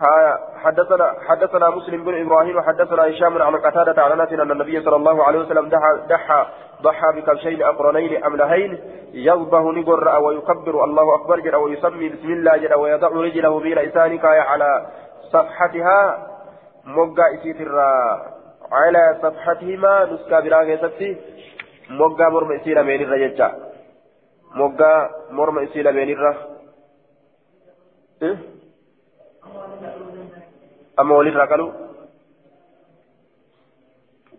[0.00, 5.24] حدثنا حدثنا مسلم بن إبراهيم حدثنا هشام عن قتادة عن أنس أن النبي صلى الله
[5.24, 6.46] عليه وسلم دحى دحى
[6.82, 8.78] ضحى بكبشين أقرنين املهين
[9.12, 14.86] يضبه نقر ويكبر الله أكبر جل ويسمي بسم الله جل ويضع رجله بين لسانك على
[15.32, 16.28] صفحتها
[16.88, 18.18] moggaa isiitirraa
[18.70, 21.08] calaa safxatihimaa nuskaa biraa keessatti
[21.98, 23.48] moggaa morma isii lameenirra jecha
[24.60, 26.32] moggaa morma isii lameenirra
[28.22, 29.87] amma walirraa
[30.98, 31.66] qalu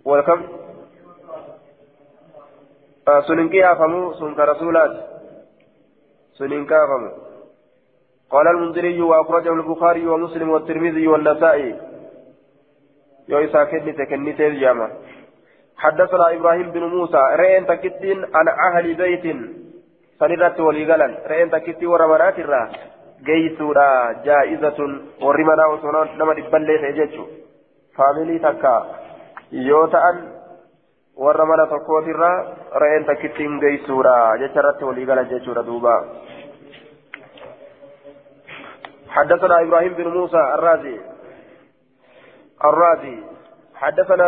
[0.06, 0.40] walkam
[3.28, 5.00] sun hin qiyaafamu sun ka rasuulaati
[6.38, 7.12] sun hin qiyaafamu
[8.30, 11.76] قال المنذري وأخرجه البخاري ومسلم والترمذي والنسائي.
[13.30, 14.90] يو إسا كنت كنت الجامع.
[15.78, 19.26] حدثنا إبراهيم بن موسى رين تكتين عن أهل بيت
[20.20, 22.38] سنرت وليقلا رين تكتين ورمانات
[23.24, 24.80] جيسورا جائزة
[25.22, 27.26] ورمنا وسنان نما دبلي سيجتشو
[27.96, 28.76] فاميلي تكا
[29.52, 30.18] يوتأن
[31.18, 32.32] ورمنا تقوت الرا
[32.82, 35.96] رين تكتين جيسورا جترت وليقلا جيسورا دوبا
[39.10, 41.00] حدثنا إبراهيم بن موسى الرازي
[42.66, 43.18] الرازي
[43.76, 44.28] حدثنا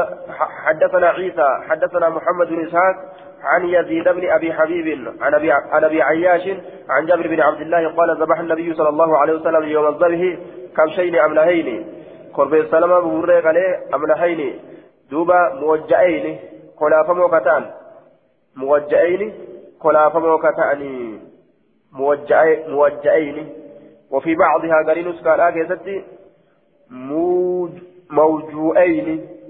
[0.66, 2.96] حدثنا عيسى حدثنا محمد بن اسحاق
[3.44, 6.50] عن يزيد بن أبي حبيب عن ابي عن أبي عياش
[6.90, 10.40] عن جابر بن عبد الله قال ذبح النبي صلى الله عليه وسلم يوم الذبح
[10.78, 11.88] كبشين املهين
[12.34, 14.60] قرب السلام بوريق عليه املهين
[15.12, 16.40] دوبا موجئين
[16.80, 17.72] خلاف موكتان
[18.56, 19.34] موجئين
[19.80, 21.20] خلاف موكتان
[22.68, 23.50] موجئين
[24.12, 26.02] وفي بعضها قال نسكا لا
[26.90, 27.72] موج
[28.10, 29.42] موجوعين.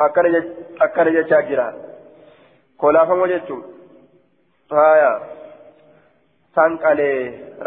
[0.00, 1.72] akkana jechaa jira
[2.80, 3.62] kolaafamo jechuun
[4.80, 5.10] haya
[6.54, 7.18] sanqalee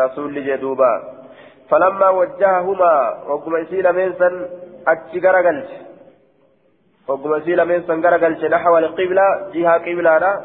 [0.03, 0.91] rasuulli jedhuuba
[1.69, 4.49] فلما وجههما وقم إسيل مينسا
[4.87, 5.69] أتشكر قلت
[7.07, 10.43] وقم إسيل مينسا قلت نحو القبلة جهة قبلة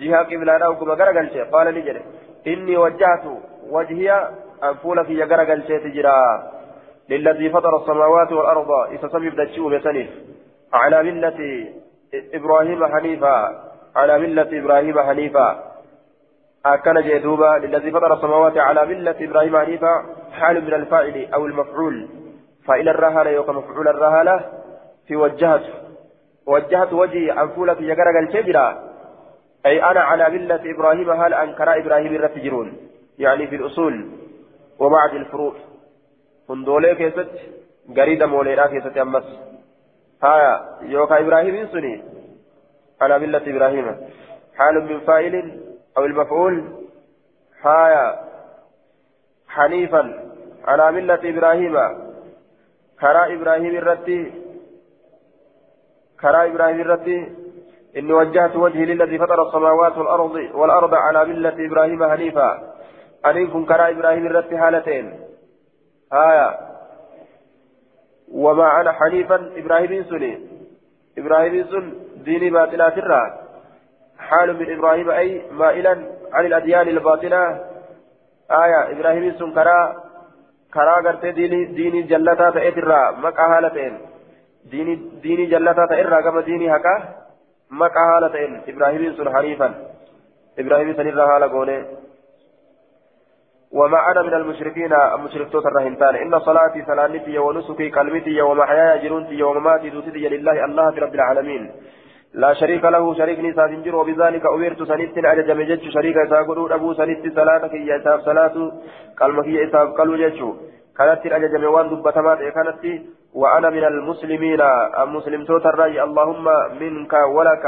[0.00, 2.02] جهة قبلة وقم قلت قال نجري
[2.46, 3.24] إني وجهت
[3.70, 4.28] وجهي
[4.64, 6.20] أنفول في قلت تجرى
[7.08, 10.08] للذي فطر السماوات والأرض إذا سبب دتشو بسنف
[10.72, 11.40] على ملة
[12.14, 13.36] إبراهيم حنيفا
[13.96, 15.48] على ملة إبراهيم حنيفا.
[16.66, 22.08] أكن جدوبا للذي فطر السماوات على ملة إبراهيم حنيفا حال من الفاعل أو المفعول.
[22.66, 24.40] فإلى الرهلة يوقع مفعول الرهلة
[25.06, 25.62] في وجهت
[26.46, 28.90] وجهت وجهي أنفولة يقرق الشجرة
[29.66, 32.76] أي أنا على ملة إبراهيم هل أنكر إبراهيم الرتجرون؟
[33.18, 34.06] يعني في الأصول.
[34.80, 35.54] وبعد الفروع
[36.48, 37.40] hundoolee keessatti
[37.94, 39.26] garii damooleedhaa keessatti ammas
[40.20, 40.52] haya
[40.94, 41.94] yookaan ibraahimiin suni?
[43.00, 43.86] على ملة إبراهيم
[44.56, 45.60] حال من فاعل
[45.98, 46.64] أو المفعول
[47.62, 48.20] هايا
[49.48, 50.32] حنيفا
[50.64, 51.74] على ملة إبراهيم
[53.00, 54.32] كرا إبراهيم الرتي
[56.20, 57.36] كرا إبراهيم الرتي
[57.96, 62.74] إني وجهت وجهي للذي فطر السماوات والأرض والأرض على ملة إبراهيم حنيفا
[63.26, 65.20] أنكم كرا إبراهيم الرتي حالتين
[66.12, 66.69] آية
[68.30, 70.32] وما أنا حنيفا إبراهيم سني.
[71.18, 71.92] إبراهيم سن
[72.24, 73.22] ديني باطلا سرا.
[74.18, 75.94] حال من إبراهيم أي مائلا
[76.32, 77.42] عن الأديان الباطلة.
[78.50, 79.78] آية إبراهيم سن كرا.
[80.74, 83.70] كرا قرتي ديني ديني جلتا تأترا مكا
[84.70, 86.94] ديني ديني جلتا تأترا كما ديني هكا.
[87.70, 88.30] مكا
[88.68, 89.74] إبراهيم سن حنيفا.
[90.58, 91.78] إبراهيم سن الرهالة قولي.
[93.72, 100.28] وما أنا من المشركين المشركتوت الرهنتان إن صلاتي سلامتي ونسكي قلبتي ومحياي جرونتي ومماتي دوتي
[100.28, 101.70] لله الله في رب العالمين.
[102.34, 107.34] لا شريك له شريك نساء جنجر وبذلك أمرت سنت أجج مجج شريك إساقود أبو سنت
[107.34, 108.56] صلاتك يا إساف صلاة
[109.20, 110.50] قلمك يا إساف قلو ججو
[110.98, 112.82] كانت أجج موان دبتمات كانت
[113.34, 114.60] وأنا من المسلمين.
[114.98, 116.02] المسلم توت الرأي.
[116.02, 116.46] اللهم
[116.80, 117.64] منك ولك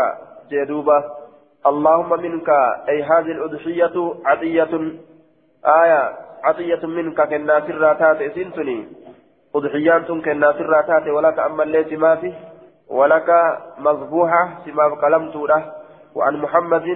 [0.50, 1.04] جدوبة.
[1.66, 2.48] اللهم منك.
[2.88, 4.72] أي هذه الأضحية عطية.
[5.66, 6.12] آية
[6.44, 8.88] عطية منك كنا سرا تاتي سنتني
[9.54, 12.34] أضحيان كنا سرا تاتي ولك أما الليت ما فيه.
[12.88, 13.28] ولك
[13.78, 15.60] مذبوحة سما قلم تورة.
[16.14, 16.86] وعن محمد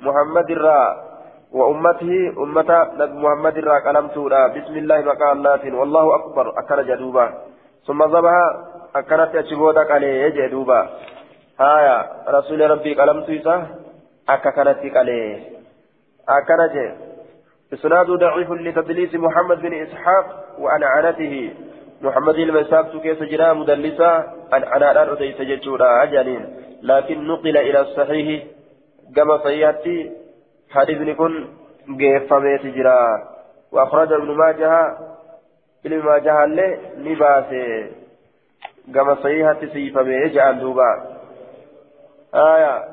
[0.00, 0.80] محمد الرا
[1.52, 4.46] وأمته أمة نبي محمد الرا قلم تورة.
[4.46, 6.46] بسم الله بقى الله والله أكبر.
[6.58, 7.26] أكل جدوبا
[7.86, 8.34] ثم ذبح
[8.96, 10.88] أكلت أشبودك عليه جدوبا
[11.60, 11.96] هايا.
[12.28, 13.66] رسول ربي قلم تويسا.
[14.28, 14.60] أكا
[14.98, 15.60] عليه
[16.28, 17.09] أكنت
[17.72, 21.52] إسناد ضعيف لتدليس محمد بن إسحاق وعن عنته.
[22.02, 24.12] محمد المساق كيس جرى مدلسا
[24.52, 28.42] عن عنان أديس ججورا أجانين لكن نقل إلى الصحيح
[29.16, 30.12] كما صحيحتي
[30.70, 31.48] حديث كن
[31.88, 33.00] جيفميت جرى
[33.72, 34.98] وأخرج ابن ماجه.
[35.86, 37.92] ابن ماجه اللي نباسي
[38.94, 40.90] كما صحيحتي سيفمي جعل دوبا.
[42.34, 42.89] آية.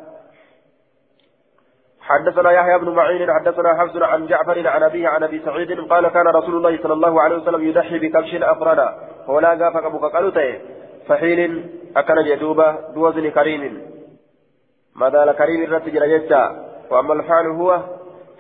[2.08, 6.28] حدثنا يحيى بن معين حدثنا حفص عن جعفر عن أبيه عن أبي سعيد قال كان
[6.28, 10.32] رسول الله صلى الله عليه وسلم يضحي بكبش أفردا ولا قافك أبوك قالوا
[11.08, 13.82] فحيل أكن جدوبة بوزن كريم.
[14.96, 17.82] ماذا كريم الرتج رجتا وأما الفعل هو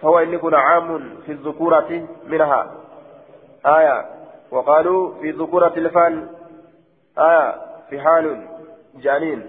[0.01, 2.71] فهو إن يكون عام في الذكورة منها.
[3.65, 4.06] آية.
[4.51, 6.27] وقالوا في ذكورة الفعل
[7.17, 7.56] آية.
[7.89, 8.47] في حال
[8.95, 9.47] جانين.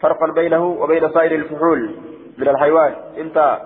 [0.00, 2.13] فرقا بينه وبين سائر الفحول.
[2.38, 2.94] من الحيوان.
[3.18, 3.58] انت.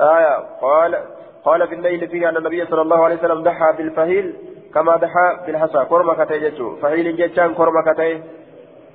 [0.00, 0.36] آية.
[0.62, 0.98] قال
[1.44, 4.34] قال في الليل فيه أن النبي صلى الله عليه وسلم ضحى بالفهيل
[4.74, 5.84] كما ضحى بالحصى.
[5.84, 8.22] كرمة كتي جتشو فهيل جتشان كرمة كتي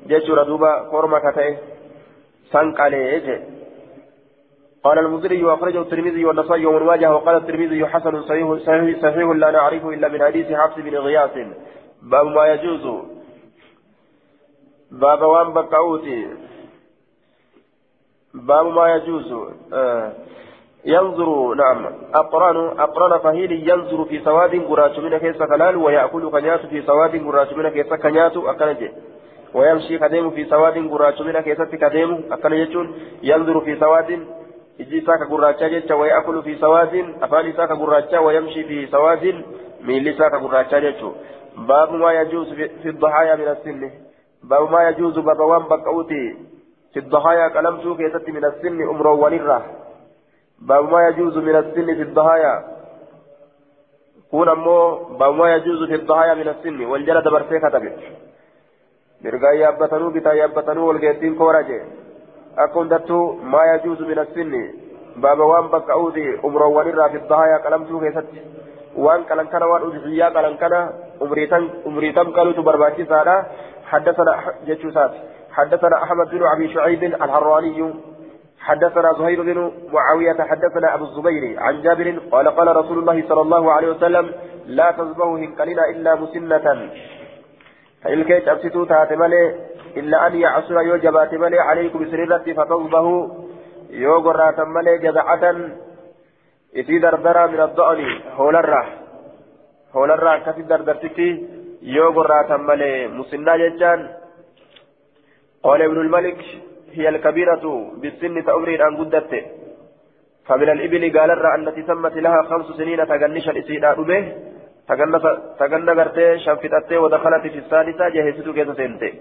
[0.07, 1.57] جتشو ردوبة كرمة كتي
[2.51, 3.59] سنك عليه
[4.83, 9.89] قال المزري وأخرجه الترمذي والنصائي ومن واجه وقال الترمذي حسن صحيح, صحيح, صحيح لا نعرفه
[9.89, 11.35] إلا من حديث حفص بن غياث.
[12.01, 13.05] باب ما يجوز.
[14.91, 16.27] باب وان بكاوتي
[18.47, 19.33] باب ما يجوز
[19.73, 20.11] آه
[20.85, 26.81] ينظر نعم أقران أقران فهيل ينظر في سواد قراش من كيس كلال ويأكل كنيات في
[26.81, 28.91] سواد قراش من كيس كنيات أكنج
[29.53, 32.73] ويمشي كديم في سواد قراش من كيس كديم أكنج
[33.23, 34.09] ينظر في سواد
[34.79, 39.43] إجي ساك قراش جيتش ويأكل في سواد أفاني ساك قراش ويمشي في سواد
[39.81, 41.01] ميلي ساك قراش جيتش
[41.57, 43.91] باب ما يجوز في الضحايا من السن.
[44.43, 46.37] باب ما يجوز باب وان بقوتي.
[46.93, 49.65] في الضحايا كلمتو كيست من السن أمر ونرة.
[50.61, 52.53] باب ما يجوز من السن في الضحايا.
[54.31, 56.85] كون أمو باب ما يجوز في الضحايا من السن.
[56.85, 57.83] والجلد برسي كتب
[59.23, 61.79] مرقا يابتنو بتا يابتنو والقيتين كورجي.
[62.57, 64.53] أكون دتو ما يجوز من السن.
[65.23, 68.27] باب وان بكعودي أمر ونرة في الضحايا كلمتو كيست
[68.95, 70.73] وان كلن كان وان أضحية كلن كان
[71.87, 73.35] أمريتم قالوا تبرباتي سادا
[73.91, 74.33] حدثنا
[74.67, 75.11] جتشوسات
[75.59, 77.93] حدثنا أحمد بن أبي شعيب الحراني
[78.59, 83.71] حدثنا زهير بن معاوية حدثنا أبو الزبير عن جابر قال قال رسول الله صلى الله
[83.71, 84.31] عليه وسلم
[84.65, 86.89] لا تصبحوا هنكلنا إلا مسنة.
[88.03, 89.55] فإلكيت أبسطوا تاتمالي
[89.97, 93.27] إلا أن يعصر يوجبات مالي عليكم سريرة فتصبحوا
[93.89, 95.43] يوغرات مالي جزعة
[96.75, 97.99] إتي دردرة من الضأن
[98.37, 98.85] هولرة
[99.95, 101.29] هولرة كتي دردرتي
[101.81, 104.18] يوغرات مالي مسنة ججان.
[105.63, 106.37] قال ابن الملك
[106.91, 109.45] هي الكبيرة بالسن تأمرين أن قدت.
[110.47, 114.33] فمن الإبل قال الرأى التي تمت لها خمس سنين تغنش الإسيداء به
[115.59, 119.13] تغنى غرتي شنفتت ودخلت في الثالثة جهزت كيس سنتي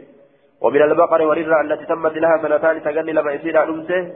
[0.61, 4.13] ومن البقر والرأى التي تمت لها سنتان تغني لما إسيداء نمته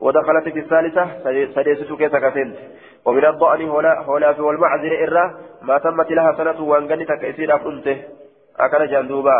[0.00, 1.04] ودخلت في الثالثة
[1.54, 2.56] سديست كيس كسنت.
[3.04, 7.96] ومن الضأن هولا هولا في والمعزر إرى ما تمت لها سنة وانغني تك إسيداء نمته
[8.60, 9.38] أكل جندوبا.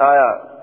[0.00, 0.55] آية.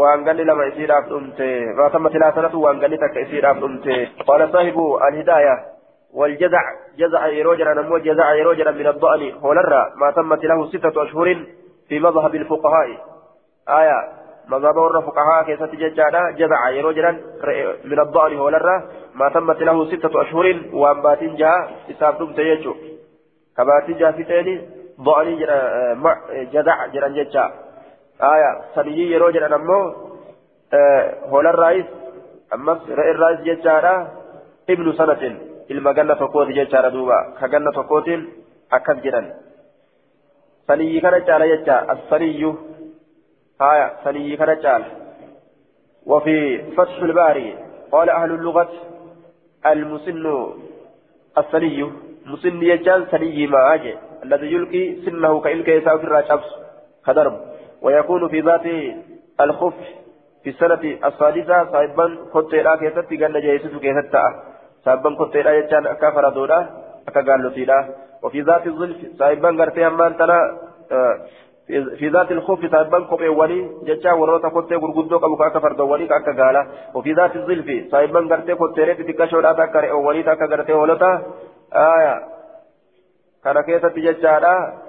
[0.00, 4.08] Waan ganni lama isiidhaaf dhumte maatamma tilaasanatu waan ganni takka isiidhaaf dhumte.
[4.26, 5.56] Qaala saahibu alhidaaya
[6.16, 6.64] والجزع
[6.98, 11.28] جزع يروجر نمو جزع يروجر من الضأن هولرا ما تمت له ستة أشهر
[11.88, 12.88] في مذهب الفقهاء
[13.68, 13.98] آية
[14.48, 17.06] مذهب الفقهاء كيف تججانا جزع يروجر
[17.84, 18.76] من الضأن هولرا
[19.14, 22.74] ما تمت له ستة أشهر وأن باتن جاء إساب دمت يجو
[23.56, 24.54] كباتن جاء في تاني
[25.00, 25.28] ضأن
[26.52, 27.44] جزع جران ججا
[28.22, 29.94] آية سنيي يرو جدن أمو
[31.30, 31.86] هول الرئيس
[32.54, 34.08] أمس رئي الرئيس جدارا
[34.70, 35.22] ابن سنة
[35.70, 38.08] المجنة فقوت جدارا دوبا كجنة فقوت
[38.72, 39.26] أكد جدن
[40.68, 42.54] سنيي كان جالا يجا السني
[43.60, 44.84] آية سنيي كان جالا.
[46.06, 47.58] وفي فتح الباري
[47.92, 48.72] قال أهل اللغة
[49.66, 50.26] المسن
[51.38, 51.92] السني
[52.26, 56.50] مسن يجان سني ما أجي الذي يلقي سنه كإلقى يساوي في الراشبس
[57.06, 57.55] كدرب.
[57.82, 58.66] ويكون في ذات
[59.40, 59.74] الخف
[60.42, 64.16] في السنة السادسة صاحبا كتيرا كيست قال جيسس كيست
[64.84, 66.66] صاحبا كتيرا يجان أكافر دولا
[67.08, 67.88] أكاقال لتيلا
[68.22, 70.38] وفي ذات الظلف صاحبا قرتي أمان تنا
[71.98, 76.66] في ذات الخوف صاحبا كوبي ولي جتا وروتا كوتي غرغدو كابو كاكا فردوالي كاكا غالا.
[76.94, 81.22] وفي ذات الظلف صاحبا قرتي كوتيري تتكشو لا تكاري أولي تاكا قرتي ولتا
[81.74, 82.14] آية
[83.44, 84.85] كان كيست جتا آه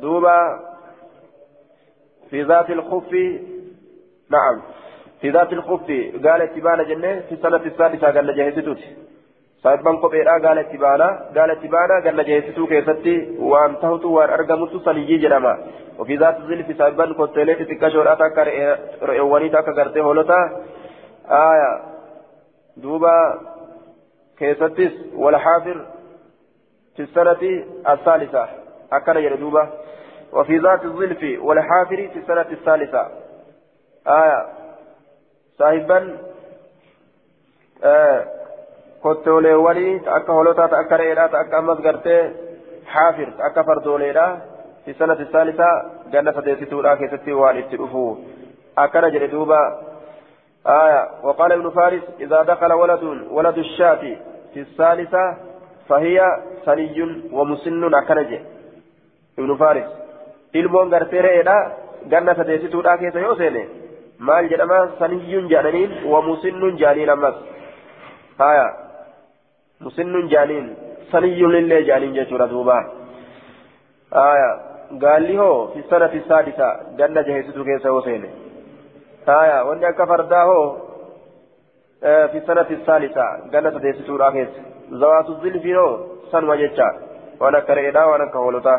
[0.00, 0.60] دوبا
[2.30, 3.12] في ذات الخف
[4.30, 4.62] نعم
[5.20, 5.86] في ذات الخف
[6.26, 8.78] قال اتبانا جنة في السنة السادسة قال جهزتوت
[9.62, 15.58] صاحبان قبيرا قال اتبانا قال اتبانا قال جهزتو كيفتي وأن تهتو وأن ارقمتو صليجي جرما
[15.98, 18.42] وفي ذات الظل في صاحبان قتلت تكشور اتاكا
[19.02, 20.40] رئواني تاكا قرتي هولتا
[21.28, 21.82] آية
[22.76, 23.40] دوبا
[24.38, 25.86] كيستيس والحافر
[26.96, 27.42] في السنة
[27.88, 28.59] الثالثة.
[28.92, 29.68] أكل يردوبة
[30.32, 33.08] وفي ذات الظلف والحافر في السنة الثالثة.
[34.06, 34.46] آية.
[35.58, 36.18] صاحبا
[37.84, 38.24] آه
[39.04, 42.32] كتولي ولي أكا هولوتا أكا رئيلا أكا
[42.86, 44.38] حافر أكا فردوليلا
[44.84, 45.66] في السنة الثالثة
[46.12, 48.16] جنة ديستو لا كيستي والدتي أفو.
[48.78, 49.58] أكا يردوبة
[50.66, 51.08] آية.
[51.22, 54.16] وقال ابن فارس إذا دخل ولد ولد الشاة.
[54.54, 55.36] في الثالثة
[55.88, 56.20] فهي
[56.64, 58.40] سني ومسن أكنجه
[59.40, 59.88] ibnu faaris
[60.60, 61.56] ilmoon gartee re'eedha
[62.12, 63.62] ganna sadeessituudha keessa yoo seene
[64.28, 67.36] maal jedhama saniyyuun jedhaniin wa musinnun jaaniin ammas
[68.42, 68.66] haya
[69.86, 70.66] musinnun jaaniin
[71.12, 72.76] saniyyuun illee jaaniin jechuudha duuba
[74.18, 74.50] haya
[75.06, 76.68] gaalli hoo fi sanati saadisa
[77.00, 78.30] ganna jaheessituu keessa yoo seene
[79.26, 80.64] haya wanni akka fardaa hoo
[82.00, 84.48] في السنة الثالثة جنة ديستورا كيس
[84.90, 85.78] زوات الظلفين
[86.32, 86.88] سنوى جتشا
[87.40, 88.76] وأنا كريدا وأنا كهولتا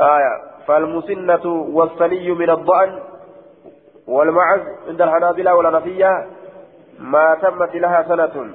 [0.00, 3.02] آية فالمسنة والثني من الضأن
[4.06, 6.26] والمعز عند الحنابلة والحنفية
[6.98, 8.54] ما تمت لها سنة.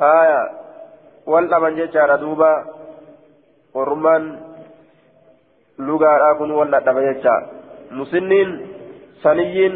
[0.00, 0.50] آية
[1.26, 2.64] والأمن جيشان دوبا
[3.74, 4.40] ورمان
[5.78, 7.46] لغا أكون ولا دبيتشا
[7.90, 8.48] مسنين
[9.22, 9.68] ثني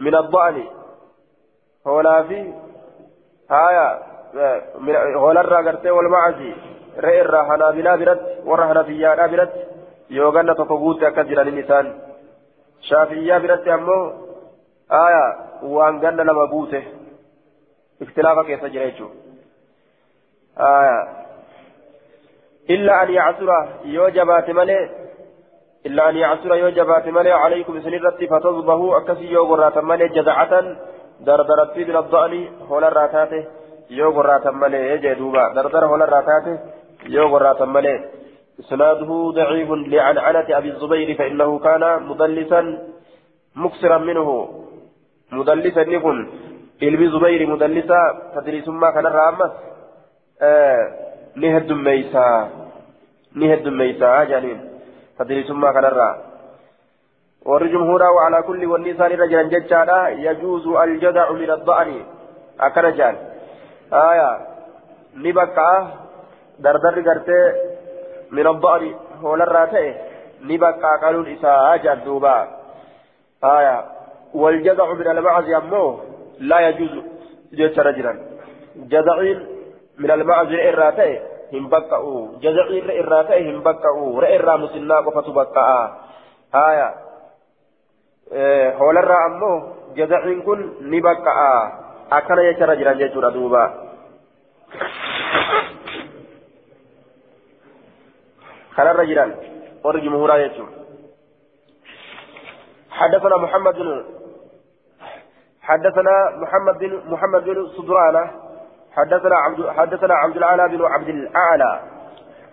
[0.00, 0.64] من الضأن.
[1.86, 2.52] هولا في
[3.50, 3.98] آية
[5.16, 6.54] هولا الرقرتي والمعز
[7.04, 9.60] re'ee irraa hanaabilaa biratti warra hanafiyyaadhaa biratti
[10.18, 11.86] yoo ganna tokko guutte akkas jedhaniin isaan
[12.88, 14.02] shaafiyyaa biratti ammoo
[15.02, 15.28] aayaa
[15.76, 16.80] waan ganna lama guute
[18.06, 19.14] ikhtilaafa keessa jira jechuudha
[20.70, 21.02] aayaa
[22.74, 23.58] illaa an yacsura
[23.96, 24.82] yoo jabaate malee
[25.88, 29.46] illaa an yacsura yoo jabaate malee calaykum isin irratti fatasbahuu akkasii yoo
[34.12, 36.52] gorraatan malee jee duuba dardara holarraa taate
[37.08, 38.00] yoo gorraatan malee
[38.60, 42.60] إسناده ضعيف لعنعنة أبي الزبير فإنه كان مدلسا
[43.56, 44.28] مكسرا منه
[45.32, 45.82] مدلسا
[47.10, 49.52] zubayri mudallisaa tadriisummaa kanarraa ammas
[51.36, 52.48] ni heddummeeysaa
[53.34, 54.60] ni heddummeeysaa jedhaniin
[55.18, 56.14] tadriisummaa kanarraa
[57.46, 61.98] warri jumhuuraa wacalaa kulli wanni isaan irra jiran jechaadha yajuuzu aljadacu min adda'ani
[62.58, 63.16] akkana jedhan
[63.90, 64.30] aya
[65.14, 66.03] ni bakka'a
[68.30, 68.90] min adda'ani
[69.22, 69.90] hoolarraa ta'e
[70.46, 72.34] ni bakka'a qaluun isaa jedhan duuba.
[73.42, 73.94] Aya
[74.34, 75.98] والجذع من المعز أمه
[76.38, 76.90] لا يجوز
[77.54, 78.18] جيش رجلا
[78.76, 79.46] جذعين
[79.98, 81.20] من المعز الإراتي
[81.52, 85.98] هم بكأوا جذعين الإراتي هم بكأوا رئر مسنا قفة بكأ
[86.54, 86.94] هايا
[88.74, 91.38] هول الرا أمه جذعين كن نبكأ
[92.12, 93.64] أكن جيش رجلا جيش ردوبا
[98.76, 99.34] خلال رجلا
[99.84, 100.68] ورج مهورا يجوم
[102.90, 104.04] حدثنا محمد بن
[105.62, 108.30] حدثنا محمد بن محمد بن صدرانة
[108.96, 111.80] حدثنا عبد حدثنا عبد الأعلى بن عبد الأعلى.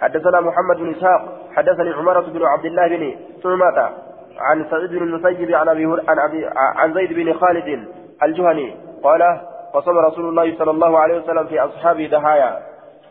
[0.02, 1.22] حدثنا محمد بن إسحاق.
[1.56, 3.78] حدثني عمرة بن عبد الله بن سلمة
[4.38, 7.88] عن سعيد بن المسيب عن أبي عن أبي عن زيد بن خالد
[8.24, 8.78] الجهني.
[9.04, 9.22] قال
[9.74, 12.60] قسم رسول الله صلى الله عليه وسلم في أصحابه دهايا.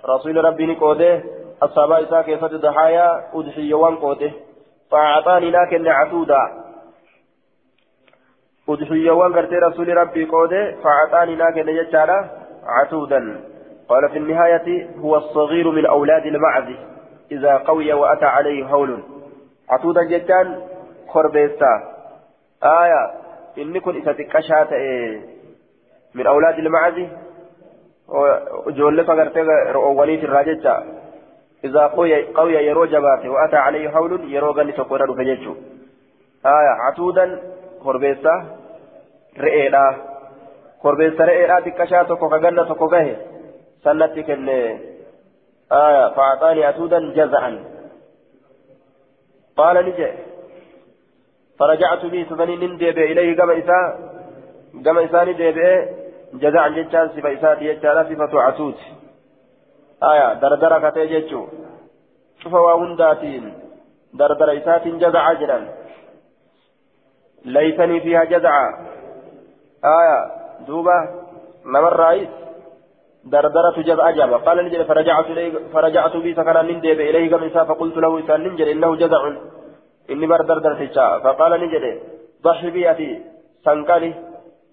[0.08, 1.22] رسول ربي نكوده
[1.62, 4.30] أصحاب إساء كيفة دهايا أدحي وانكوده
[4.90, 6.60] فأعطاني لكن عتودا
[8.70, 12.10] udhiyyoowwan gartee rasuuli rabbii qoode فأعطاني لكن يجعل
[12.66, 13.40] عتودا.
[13.88, 16.76] قال في النهاية هو الصغير من أولاد المعز.
[17.32, 19.02] إذا قوي وأتى عليه هول.
[19.70, 20.66] عتودا جدا
[21.08, 21.72] خربيستا.
[22.62, 23.10] آية
[23.58, 24.68] إني كن إذا تكشات
[26.14, 27.08] من أولاد المعز.
[28.66, 29.40] جولة فقرتي
[29.72, 30.82] رؤوليت الراججة.
[31.64, 31.86] إذا
[32.34, 35.54] قوي يرو جباته وأتى عليه هول يرو غني تقول فججو
[36.46, 37.26] آية عتودا
[40.82, 43.12] korbeessa re'eedha xiqqashaa tokko ka ganna tokko gahe
[43.84, 44.56] sannatti kenne
[46.16, 47.56] fa'axaanii atuudan jaza'an
[49.60, 50.28] qaala ni jedhe
[51.60, 53.84] فرجعت به سفني ندب إليه كما إساء
[54.84, 55.58] كما إساء ندب
[56.42, 58.78] جزاء جتان صفة إساء جتان صفة عتوت
[60.02, 61.46] آية دردرة كتي جتشو
[62.42, 63.54] شوف وهنداتين
[64.14, 65.68] دردرة إساء جزاء جدا
[67.44, 68.66] ليتني فيها جزعا
[69.84, 70.18] آية
[70.66, 70.98] دوبة
[71.66, 72.28] نما الرئيس
[73.24, 78.18] دردرة جزع جابا قال نجد فرجعت إليه فرجعت بي سكنا نندب إليه إنسان فقلت له
[78.18, 79.22] إنسان ننجد إنه جزع
[80.10, 81.84] إني بر دردر تجا فقال نجد
[82.44, 83.22] ضحي بي أتي
[83.64, 84.14] سنقلي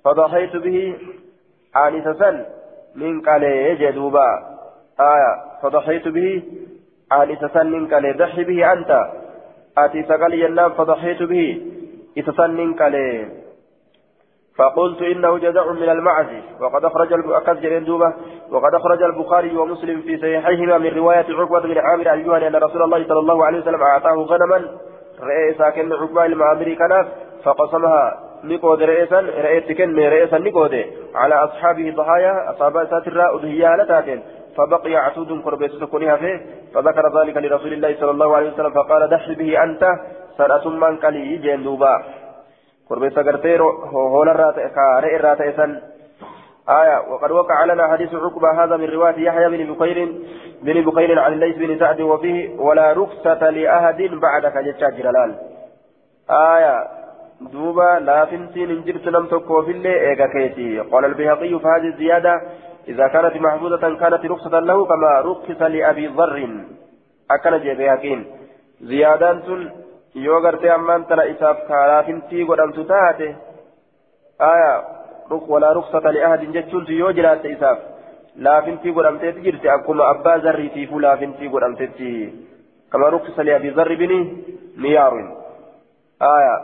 [0.03, 0.77] فضحيت به
[1.85, 2.45] آنسة
[2.95, 3.43] من قال
[3.81, 4.56] جدوبا
[4.99, 5.31] آية
[5.61, 6.43] فضحيت به.
[7.13, 9.07] آنسة من قال ضحي به أنت.
[9.77, 11.61] آتي سقلي ينام فضحيت به.
[12.17, 13.27] إتسنن كالي
[14.57, 16.27] فقلت إنه جزع من المعز.
[16.61, 18.13] وقد أخرج الأكثر دوبة.
[18.51, 23.07] وقد أخرج البخاري ومسلم في صحيحهما من رواية عقبة بن عامر الجهني أن رسول الله
[23.07, 24.77] صلى الله عليه وسلم أعطاه غنما.
[25.21, 27.07] رئيسا كن عقبة المعامري كناف
[27.43, 29.19] فقسمها نقود رئيسا.
[29.19, 30.85] رئيس كن رئيسا نقود
[31.15, 34.21] على أصحابه ضحايا أصحاب ساتر أدهيا لتاتين
[34.57, 39.31] فبقي عتود قربيت سكونها فيه فذكر ذلك لرسول الله صلى الله عليه وسلم فقال دح
[39.31, 39.83] به أنت
[40.37, 42.03] سنة قلي جين دوبا.
[42.89, 45.81] قربيت قرتير هول الرات إسن
[46.69, 49.97] آية وقد وقع لنا حديث عقبة هذا من رواية يحيى بن بكير
[50.61, 55.35] بن بكير عن الليث بن سعد وفيه ولا رخصة لأحد بعدك جتشا جلال.
[56.29, 56.87] آية
[57.41, 60.79] دوبا لا فنتين انجرت لم تكو في اللي كيتي.
[60.79, 62.41] قال البيهقي فهذه الزيادة
[62.87, 66.37] إذا كانت محفوظة كانت رخصة له كما رخص لأبي ذر
[67.31, 68.19] أكن جبيهقين
[68.81, 69.43] زيادات
[70.25, 73.27] yoo gartee ammaan tana isaaf kaalaafintii godhamtu taate
[74.39, 74.71] aya
[75.51, 77.79] walaa ruksata liahadin jechuuntu yoo jiraatte isaaf
[78.45, 82.09] laafintii godhamteeti jirti akkuma abbaa zarriitiifuu laafintii godhamtetti
[82.89, 84.19] kama ruksisa liabii zarri bini
[84.85, 85.29] niyaarin
[86.31, 86.55] aya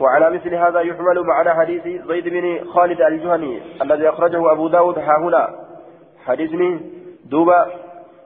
[0.00, 5.18] وعلى مثل هذا يحمل معنى حديث زيد بن خالد الجهني الذي أخرجه أبو داود ها
[5.18, 5.48] هنا.
[6.26, 6.80] حديث من
[7.30, 7.66] دوبا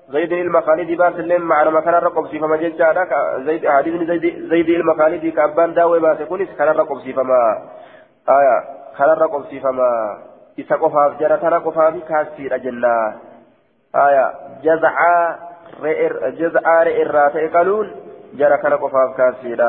[0.09, 3.07] زيد المخالد باس اللين معنى مكان الرقب سيفا ما جيجا
[3.37, 7.63] زيد حديث زيد زيد المخالد كأبان داوي باس كونس كان الرقب سيفا ما.
[8.29, 8.65] آية
[8.99, 10.19] كان الرقب سيفا ما.
[10.61, 13.15] إسا قفاف جرى ترى قفاف كاسير جنة.
[13.95, 15.39] آية جزعا
[15.83, 17.91] رئر جزعا رئر راتي قالون
[18.35, 19.61] جرى كان قفاف كاسير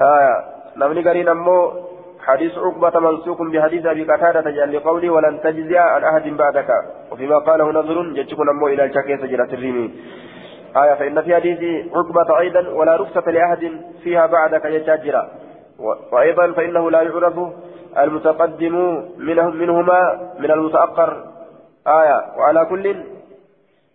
[0.00, 1.90] آية namni gariin ammoo
[2.20, 6.70] حديث عقبة منسوق بحديث أبي قتادة جل لقوله ولن تجزي عن أحد بعدك
[7.10, 9.90] وفيما قاله نظر جتكون أمو إلى الشكيس جرى الريمي
[10.76, 15.28] آية فإن في حديث عقبة أيضا ولا رخصة لأحد فيها بعدك يتاجر
[16.12, 17.38] وأيضا فإنه لا يعرف
[17.98, 21.24] المتقدم منهم منهما من المتأخر
[21.86, 22.96] آية وعلى كل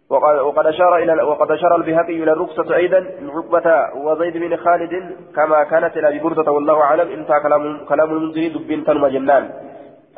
[0.09, 3.67] وقد أشار إلى وقد أشار البهقي إلى الرخصة أيضا عقبة
[4.05, 7.11] وزيد بن خالد كما كانت إلى أبي بردة والله أعلم.
[7.11, 9.43] انتهى كلام كلام المنذري دبين تنم جنان.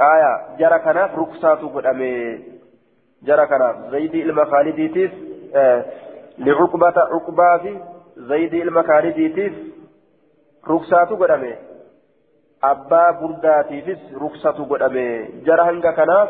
[0.01, 2.39] آية جرى كناف رخصة قدامي
[3.23, 5.11] جرى كناف زيد إلما خالديتيس
[5.55, 5.85] آه
[6.37, 7.79] لعقبة عقبة في
[8.17, 9.53] زيد إلما خالديتيس
[10.69, 11.55] رخصة قدامي
[12.63, 16.29] أبا برداتيفis رخصة قدامي جرى هنگا كناف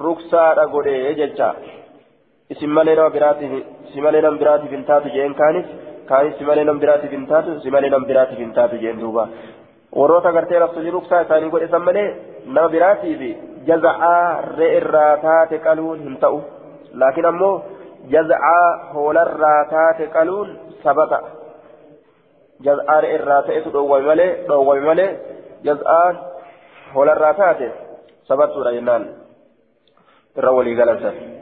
[0.00, 1.54] رخصة قدامي جلشا
[2.52, 3.52] isin malee nama biraatiif
[3.92, 5.66] si malee nama biraatiif hin taatu jeen kaanis
[6.10, 9.28] kaanis si malee nama biraatiif hin taatu si malee nama biraatiif hin taatu jeen duuba
[10.00, 12.08] warroota gartee laftu ruksaa isaanii godhe san malee
[12.46, 13.22] nama biraatiif
[13.68, 14.24] jaza'aa
[14.58, 16.40] ree irraa taate qaluun hin ta'u
[17.02, 17.54] laakiin ammoo
[18.14, 21.20] jaza'aa hoolarraa taate qaluun sabata
[22.68, 25.10] jaza'aa ree irraa ta'etu dhoowwame malee dhoowwame malee
[25.68, 26.24] jaza'aan
[26.94, 27.70] hoolarraa taate
[28.28, 29.06] sabattuudha jennaan
[30.36, 31.41] irra walii galansan.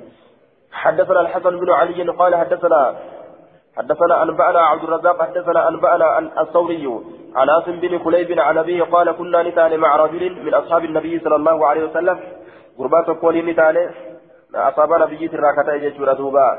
[0.73, 2.97] حدثنا الحسن بن علي قال حدثنا
[3.77, 7.01] حدثنا أنبأنا عبد الرزاق حدثنا أنبأنا الثوري
[7.37, 11.37] عن عاصم بن كليب عن أبيه قال كنا نتالي مع رجل من أصحاب النبي صلى
[11.37, 12.19] الله عليه وسلم
[12.79, 13.91] قربات قولي نتالي
[14.55, 16.59] أصاب نبي الراكتا يجور دوبا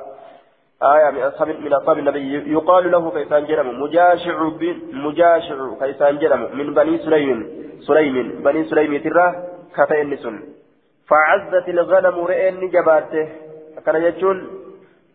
[0.84, 6.57] آية من أصحاب من أصحاب النبي يقال له كيسان جرم مجاشع بن مجاشع كيسان جرم
[6.57, 7.39] من بني سليم
[7.88, 9.28] سليم بني سليم ترى
[9.76, 10.18] كتين
[11.07, 13.28] فعزت الغنم رئين جباته
[13.86, 14.47] كان يجون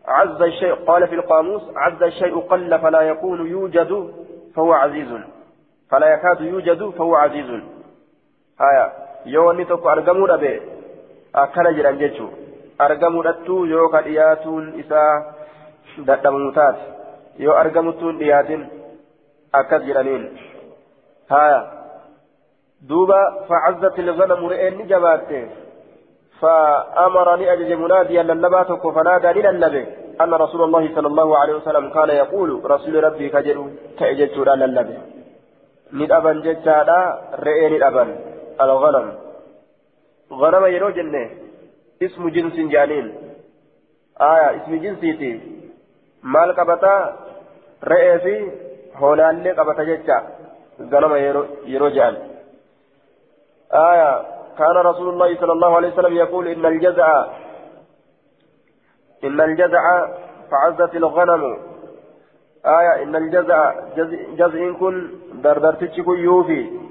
[0.05, 4.13] عز الشيء قال في القاموس عز الشيء قل فلا يكون يوجد
[4.55, 5.07] فهو عزيز.
[5.89, 7.49] فلا يكاد يوجد فهو عزيز.
[8.61, 8.93] هايا
[9.25, 10.61] يوني تكو أرقمو ربي
[11.35, 12.27] أكل جران جيتشو.
[12.81, 15.01] أرقمو رتو يو كدياتون إسا
[15.97, 16.75] دتموتات
[17.39, 18.69] يو أرقمتون دياتين
[19.55, 20.37] أكل جرانين.
[21.31, 21.61] هايا
[22.81, 25.47] دوبا فعزت الغنم رئين جباته
[26.41, 29.85] فأمرني أجج مناديا للباتك فنادى للنبي
[30.21, 33.57] أن رسول الله صلى الله عليه وسلم كان يقول رسول ربي كجل
[33.99, 34.97] كأجج للنبي
[35.93, 36.99] ندأبا ججالا
[37.45, 38.05] رئي ندأبا
[38.61, 39.07] الغنم.
[40.31, 41.29] غنم يرو جنة؟
[42.05, 43.07] اسم جنس جانين
[44.21, 45.31] آية اسم جنسيتي.
[46.23, 46.95] مال قبطا
[47.83, 48.51] رئي في
[48.95, 50.17] هولالي قبطا ججا
[50.91, 51.13] غنم
[51.65, 52.15] يرو جان
[53.73, 57.25] آية كان رسول الله صلى الله عليه وسلم يقول إن الجزع
[59.23, 59.83] إن الجزع
[60.51, 61.57] فعزت الغنم.
[62.65, 63.73] آية إن الجزع
[64.35, 65.09] جزع كن
[65.43, 66.87] دردرتك يوفي.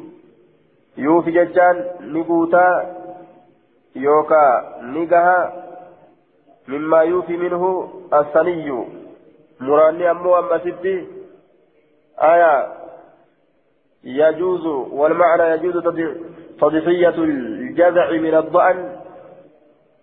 [0.97, 2.97] يوفي ججان نقوتا
[3.97, 5.67] يوكا نقها
[6.69, 8.87] مما يوفي منه الثني
[9.61, 11.07] مراني أمو أما ستي
[12.23, 12.73] آية
[14.05, 15.77] يجوز والمعنى يجوز
[16.61, 18.97] تضحية الجزع من الضأن.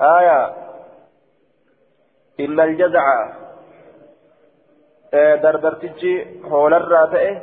[0.02, 0.54] آية.
[2.40, 3.34] إن الجزع
[5.14, 7.38] دردرتجي هول الراتئ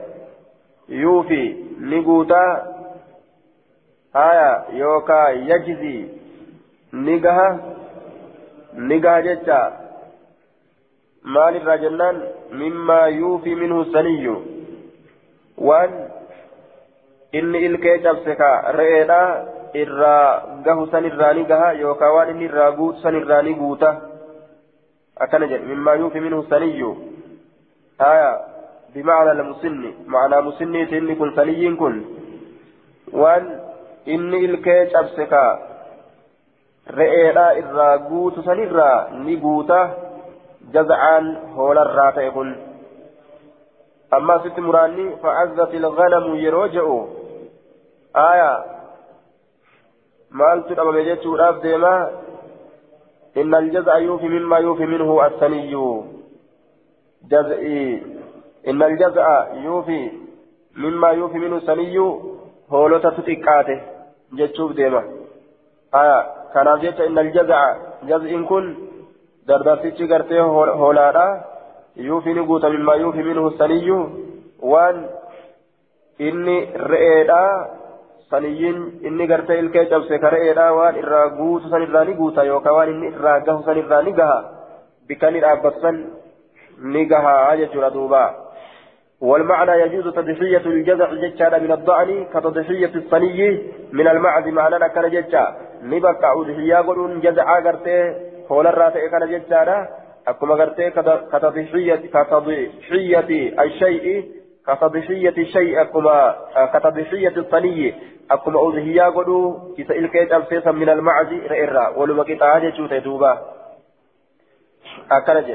[0.89, 2.75] يوفي نقوتا.
[4.17, 4.65] آية.
[4.71, 6.09] يوكا يجزي
[6.93, 7.77] نقها.
[8.75, 9.81] نقها جتا
[11.25, 14.37] مال الرجلان مما يوفي منه السني.
[15.59, 16.20] وأن
[17.33, 19.20] inni ilkee cabse ka re'eedha
[19.83, 23.91] irraa gahu san irraa ni gaha yookaan waan inni irraa guutu san irraa ni guuta
[25.24, 26.91] akkana jedhe mimmaa yuufi minhu saniyyu
[27.99, 28.31] haya
[28.95, 32.01] bimacna almusinni macnaa musinniiti inni kun saniyyiin kun
[33.22, 33.47] waan
[34.14, 35.45] inni ilkee cabse ka
[37.01, 39.78] re'eedha irraa guutu san irraa ni guuta
[40.74, 42.51] jaza'aan hoolarraa ta'e kun
[44.16, 47.20] أما ست مراني فعزت الغنم يروجعu
[48.17, 48.65] آية
[50.31, 52.11] مالت أبا بجيت وراف ديما
[53.37, 55.75] إن الجزع يوفي مما يوفي منه الثني
[57.31, 58.03] جزئي
[58.69, 60.13] إن الجزع يوفي
[60.77, 61.99] مما يوفي منه الثني
[62.71, 63.81] هولوتا تتكاته
[64.33, 65.03] جتشوف ديما
[65.95, 68.75] آية كان جيت إن الجزع جزء كن
[69.47, 70.43] دردرتيتش قرتيه
[70.83, 71.45] هولادا
[71.97, 73.91] يوفي نقوت مما يوفي منه الثني
[74.61, 75.07] وان
[76.21, 77.71] إني رئيدا
[78.31, 78.78] saniyyiin
[79.09, 82.93] inni gartee ilkee cabse ka re'eedha waan irraa guutu san irraa ni guuta yookaan waan
[82.95, 84.39] inni irraa gahu san irraa ni gaha
[85.09, 86.05] bikka ni dhaabbatu san
[86.93, 88.24] ni gaha jechuudha duuba.
[89.20, 93.62] والمعنى يجوز تضحية الجزع ججا من الضأن كتضحية الصني
[93.93, 98.14] من المعز معنى كان ججا نبقى أضحية قلون جزعا قرتي
[98.51, 99.89] هول الراتئ كان ججا
[100.28, 100.91] أكما قرتي
[101.33, 103.28] كتضحية كتضحية
[103.62, 104.24] الشيء
[104.66, 106.37] كتضحية الشيء أكما
[106.74, 107.95] كتضحية الصني
[108.31, 113.39] أكما أضحية قلو كيس إلكيت أبسيسا من المعز رئرا ولما كتا جيشو تيتوبا
[115.11, 115.49] أكنج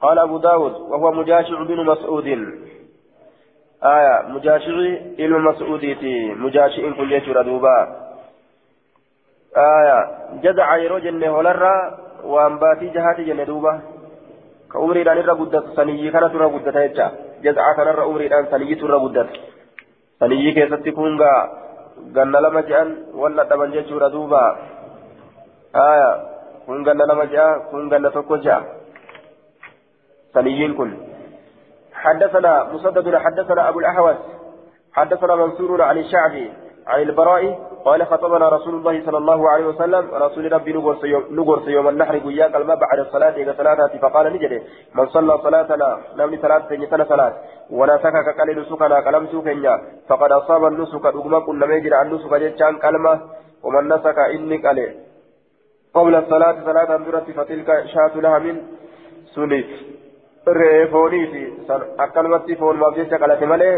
[0.00, 2.26] قال أبو داود وهو مجاشع بن مسعود
[3.84, 7.76] آية مجاشعي إلى مسعوديتي مجاشعين كل يجر دوبا
[9.56, 9.98] آية
[10.42, 13.80] جدع يرو جنة ولرا وأنباتي جهاتي جنة دوبا
[14.72, 17.12] كأمري دان الرا قدت سنيي كانت الرا قدت هيتشا
[17.42, 19.30] جدع كان الرا أمري دان سنيي الرا قدت
[20.20, 21.65] سنيي كيست كونغا
[22.14, 24.42] ganna lama je'an walla dhaban jechuudha duuba
[25.72, 26.10] aya
[26.66, 28.60] kun ganna lama je'a kun ganna tokko je'a
[30.34, 30.92] saniyyiin kun
[31.96, 34.16] حدثنا مسدد حدثنا أبو الأحوص
[34.92, 36.52] حدثنا منصور عن الشعبي
[36.86, 37.42] عن البراء
[37.84, 40.72] قال خطبنا رسول الله صلى الله عليه وسلم رسول ربي
[41.30, 44.62] نقرس يوم النحر قياك الماء بعد الصلاة إلى صلاة فقال نجد
[44.94, 47.32] من صلى صلاتنا نمني صلاة سنة صلاة
[47.70, 49.74] ونسكك قليل سكنا قلم سكنا
[50.08, 53.20] فقد أصاب النسك أغمى كنا ميجر عن نسك جتشان كلمة
[53.64, 54.94] ومن نسك إني قليل.
[55.94, 58.56] قبل الصلاة صلاة درت فتلك شاة لها من
[59.34, 59.66] سنيف
[60.46, 61.52] fi
[61.98, 63.74] akkanumatti foon maaf jecha qalate malee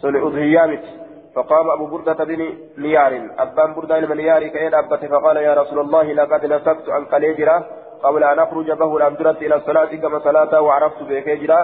[0.00, 1.07] suni udhiyyaa miti
[1.38, 2.40] فقام أبو بردة بن
[2.78, 7.66] نيار أبان بردة بن نيار كأين أبت فقال يا رسول الله لقد نسكت عن قليجرة
[8.02, 11.60] قبل أن أخرج به الأمدرة إلى الصلاة كما صلاة وعرفت بكيجرة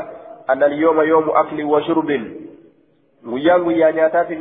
[0.51, 2.11] أن اليوم يوم أكل وشرب
[3.25, 4.37] nyaataati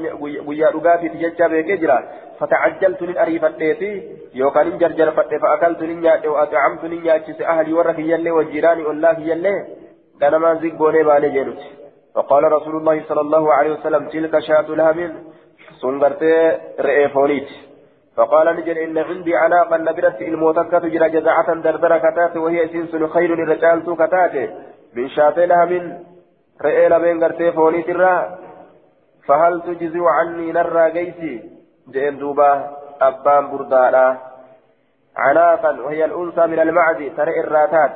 [0.46, 2.04] guyyaa dhugaatiiti jecha beekee jira
[2.40, 3.92] fatacajjaltu nin ariifadheeti
[4.40, 9.56] yookaan nin jarjarfadhe fa'akaltu nin nyaadhe wa'atacamtu nin nyaachise ahalii warra kiyyallee wajjiiraani ollaa kiyyallee
[10.20, 11.83] ganamaan ziggoonee baanee jeenuti
[12.16, 15.14] فقال رسول الله صلى الله عليه وسلم تلك شاة لهم
[15.82, 17.48] سنغرتي رئيفونيت
[18.16, 23.96] فقال نجل إن عندي عناقا نبرت الموتكة تجرى جزعة دردرة كتات وهي سنسن خير للرجال
[23.96, 24.50] كتات.
[24.96, 26.04] من شاتي لهم
[26.62, 28.38] رئي لبين غرتي فونيت الرا
[29.28, 31.50] فهل تجزي عني نرى جيسي؟
[31.90, 34.18] جئن دوبا أبان بردادا
[35.18, 37.94] عناقا وهي الأنثى من المعز ترى الراتات.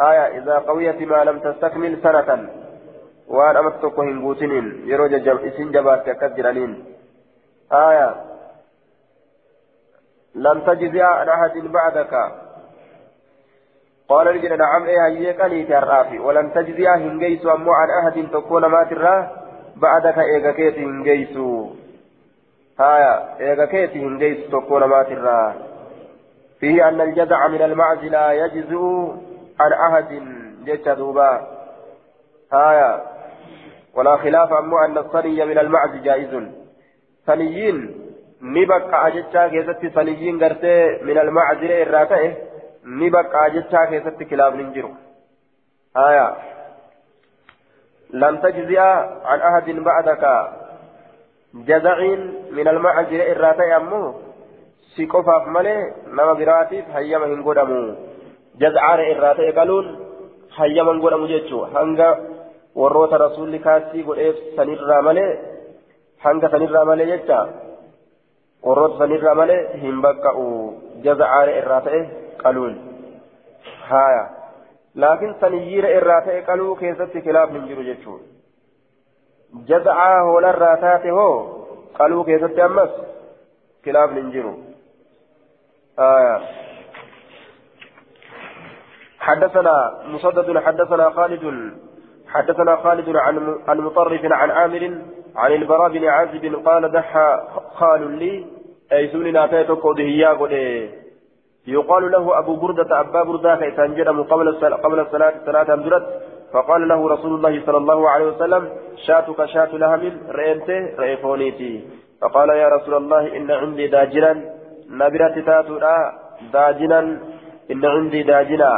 [0.00, 2.48] آية إذا قويت ما لم تستكمل سنة.
[3.28, 6.84] وأن أمتك هنبوتنين يروج جب إسن جبات كجرانين
[7.72, 8.14] آية
[10.34, 12.32] لم تجزي عن أحد بعدك
[14.08, 19.30] قال رجل نعم إيه هيكني ترافي ولم تجزي هنجيس أمو عن أحد تكون ما تراه
[19.76, 21.70] بعدك إيغا كيتي هنجيسو
[22.80, 25.54] هايا إيغا كيتي هنجيس تكون ما ترى
[26.60, 29.14] فيه أن الجزع من المعز لا يجزء
[29.60, 30.22] عن أحد
[30.64, 31.46] جيش دوبا
[32.52, 33.15] هايا
[33.96, 36.32] ولا خلاف أمو أن الصني من المعز جائز.
[37.26, 37.76] صنيين
[38.42, 42.32] نبقى أجتشا كيست صنيين قرتي من المعز الراتئ
[42.84, 44.90] نبقى أجتشا كيست كلاب ننجرو.
[45.96, 46.36] هايا
[48.10, 48.78] لم تجزئ
[49.24, 50.24] عن أحد بعدك
[51.54, 51.98] جزع
[52.50, 54.14] من المعجر إراتي أمه
[54.96, 57.94] سيكوفاف مالي نما براتيف هيما هنقدمو
[58.60, 59.86] جزعان إراتي قالون
[60.58, 61.64] هيما هنقدمو جيتشو.
[61.64, 62.35] هنگا
[62.76, 65.30] rasuulli kaasii godheef sanirraa malee
[66.24, 67.38] hanga sanirraa malee jecha
[68.66, 70.44] warroota sanirraa malee hin baqqa'u
[71.04, 72.00] jazacaare irraa ta'e
[72.42, 72.74] qaluun
[73.90, 74.24] haaya
[74.94, 81.34] laakiin saniyyiira irraa ta'e qaluu keessatti khilaaf hin jiru jechuudha jaza'aa hoolarraa taate hoo
[81.98, 82.90] qaluu keessatti ammas
[83.84, 84.54] khilaaf hin jiru
[89.26, 89.76] حدثنا
[90.14, 91.44] مسدد حدثنا خالد
[92.28, 94.82] حدثنا خالد عن عن مطرف عن عامر
[95.36, 97.28] عن البراء بن عازب قال دحى
[97.74, 98.46] خال لي.
[98.92, 100.32] أي سوني ناتيتك ودهيا
[101.66, 106.06] يقال له أبو بردة أبا بردة كيسان جرم قبل الصلاة قبل الصلاة صلاة أمدرت
[106.52, 108.68] فقال له رسول الله صلى الله عليه وسلم
[109.06, 111.72] شاتك شات لهم رئنته رئفونيتي
[112.20, 114.32] فقال يا رسول الله إن عندي داجنا.
[114.90, 115.78] نبرة تاتو
[116.52, 117.00] داجنا.
[117.70, 118.72] إن عندي داجنا.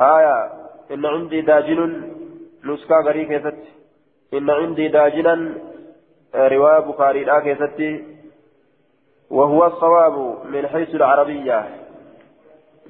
[0.00, 0.38] آية.
[0.92, 1.80] إن عندي داجن.
[2.64, 3.58] نسكا غري keessatti
[4.34, 5.54] إن عندي داجنا
[6.34, 8.04] رواية بخاري لا keessatti
[9.30, 11.68] وهو الصواب من حيث العربية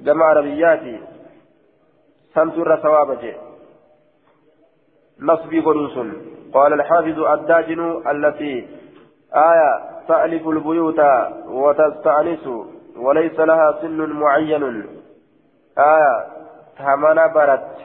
[0.01, 0.99] جمع عربياتي
[2.33, 3.35] سمتر ثواب
[5.19, 5.97] نصبي قدوس
[6.53, 8.67] قال الحافظ الداجن التي
[9.33, 10.99] آية تألف البيوت
[11.47, 12.47] وتستأنس
[12.97, 14.63] وليس لها سن معين
[15.77, 16.27] آية
[16.77, 17.77] تهمنا برت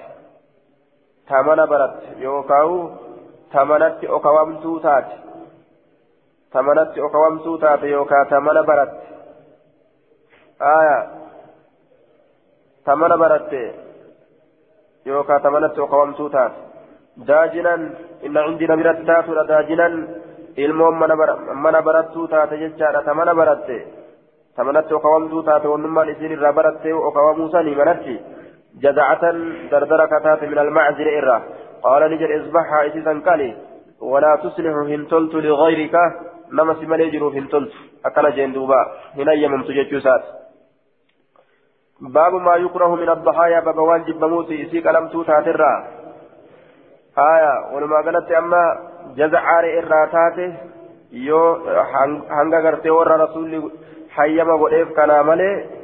[1.29, 2.91] tamana baratte yookaan
[3.53, 5.15] tamanatti okawamtuu taate
[6.53, 9.07] tamanatti okawamtuu taate yookaan tamana baratte
[10.59, 10.99] aya
[12.85, 13.75] tamana baratte
[15.07, 16.59] yookaan tamanatti okawamtuu taate
[17.29, 17.83] daajinan
[18.23, 19.95] inna cindina biratti taatudha daajinan
[20.57, 20.95] ilmoon
[21.65, 23.77] mana barattuu taate jechaadha tamana baratte
[24.57, 28.17] tamanatti okawamtuu taate wannummaan isiin irraa baratte okawamuu manatti
[28.85, 29.23] جزعة
[29.71, 31.39] دردر كتات من المعزل إرة
[31.83, 33.57] قال نجر اصبحها إسيسا قالي
[34.01, 35.95] ولا تصلح هنتلت لغيرك.
[36.53, 37.73] نما سمال يجرو هنتلت.
[38.07, 38.81] أكل جندوبا
[39.17, 40.25] هنا يممت جيشوسات
[42.01, 45.73] باب ما يكره من الضحايا باب واجب موسي إسيك ألم توتا ترى
[47.19, 47.55] آية.
[47.73, 48.63] ولما قالت أما
[49.17, 50.51] جزعار إراتاته
[51.13, 51.63] yoo
[52.31, 53.63] hanga gartee warra rasuulli
[54.17, 55.76] hayyama godheef kanaa malee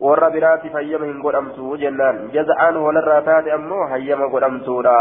[0.00, 4.98] warra biraati hayyama hin godhamtu jennaan jaza'aan walarraa taate ammoo hayyama godhamtuudha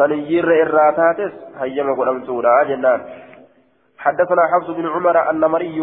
[0.00, 3.08] saniyyiirra irraa taates hayyama godhamtuudha jennaan
[3.98, 5.78] حدثنا حفص بن عمر النمري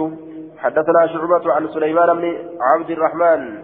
[0.57, 2.25] حدثنا شعبة عن سليمان بن
[2.61, 3.63] عبد الرحمن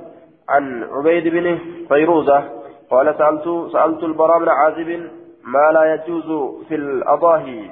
[0.50, 2.44] عن عبيد بن فيروزة
[2.92, 4.90] قال سألت سألت البراء بن عازب
[5.44, 6.30] ما لا يجوز
[6.68, 7.70] في الأضاحي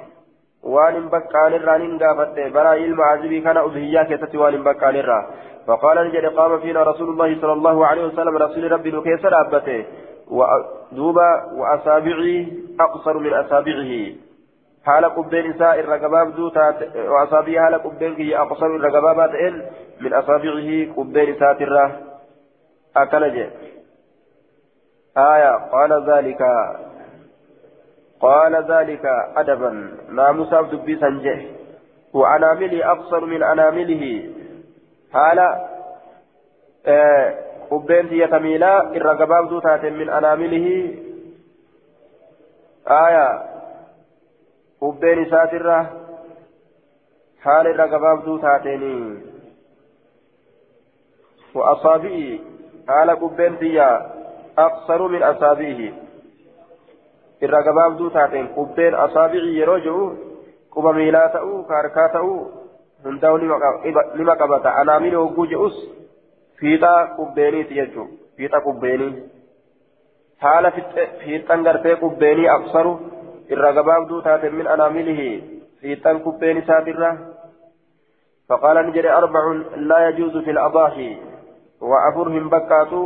[0.62, 5.30] وان بكان الرانين قافت براء المعازبي كان أبهيا كتت وان بكان الرا
[5.66, 9.84] فقال نجد قام فينا رسول الله صلى الله عليه وسلم رسول ربي نكيس رابته
[10.30, 14.12] ودوبا وأصابعي أقصر من أصابعه
[14.84, 16.76] حال قبين نساء الرقباب دوتا
[17.08, 19.62] وأصابعي حال قبين كي أقصر الرقبابات إن
[20.00, 22.00] من أصابعه قبين نساء الره
[22.96, 23.36] أكنج
[25.16, 26.42] آية قال ذلك
[28.20, 29.04] قال ذلك
[29.36, 29.70] أدبا
[30.08, 31.38] ناموس عبد بي سنجه
[32.14, 34.04] وأنامله أقصر من أنامله
[38.10, 40.76] xiyya miilaa irra gabaabduu taateen min anaamilihi
[42.96, 43.26] aya
[44.82, 45.76] qubbeen isaatirra
[47.44, 48.94] haala irra gabaabduu taateeni
[51.54, 52.40] وأصابعي
[53.22, 53.90] qubbeen xiyya
[54.58, 56.09] أقصر من أصابعه
[57.46, 60.06] irra gabaabduu taateen qubbeen asaabicii yeroo jiru
[60.74, 62.38] quba miilaa ta'uu ka harkaa ta'uu
[63.04, 63.38] hundaa'u
[64.18, 65.78] nima qabata anaamini hogguu je'us
[66.60, 69.12] fiixaa qubbeeniiti jechuun fiixa qubbeenii
[70.44, 72.94] haala fiixan gartee qubbeenii aqsaru
[73.56, 75.28] irra gabaabduu taate min anaamilihi
[75.82, 77.12] fiixan qubbeen isaatirra
[78.50, 79.42] فقال نجري أربع
[79.76, 81.16] لا يجوز في الأضاحي
[81.80, 83.02] وأفر هم بكاتو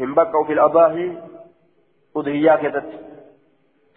[0.00, 1.12] هم بكوا في الأضاحي
[2.16, 2.84] أضحيات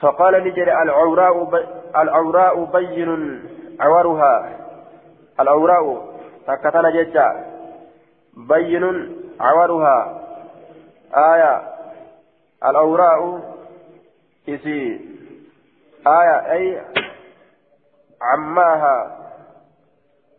[0.04, 1.50] فقال نجري العوراء
[1.98, 3.42] العوراء بين
[3.80, 4.60] عورها
[5.40, 6.14] الأوراق
[6.48, 7.46] تكتنا ججا
[8.38, 8.84] بين
[9.40, 10.20] عورها
[11.16, 11.62] آية.
[12.66, 13.42] الأوراق
[14.50, 15.02] إسي.
[16.08, 16.52] آية.
[16.52, 16.82] أي
[18.22, 19.18] عماها.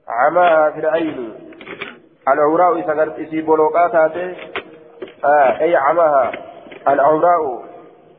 [0.09, 1.35] عماها في العين.
[2.29, 6.33] الأوراق إذا إسي بلوقات آه أي عماها.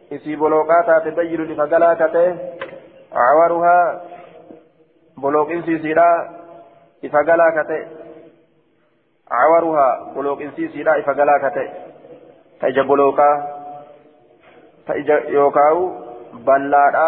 [0.05, 2.37] الأوراق إسي بلوقات تبين لفقلاكته
[3.13, 4.03] عورها
[5.19, 6.41] بلوق إسي سيرا
[7.03, 7.85] ifa galaa ka ta'e
[9.29, 11.69] cawaruhaa bolooqinsiisiidha ifa galaa ka ta'e
[12.61, 13.37] ta ija bolooqaa
[14.87, 15.87] ta ija yookaawu
[16.49, 17.07] ballaadha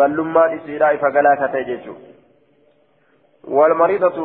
[0.00, 2.14] ballummaan isiidha ifa galaa ka ta'e jechuudha
[3.46, 4.18] والمريضة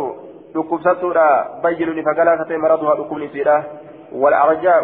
[0.53, 1.25] dhukkubsattuudha
[1.63, 3.63] bayyinun ifa galaa ka ta'e maraduhaa dhukkubni isiidha
[4.11, 4.83] والعرجاء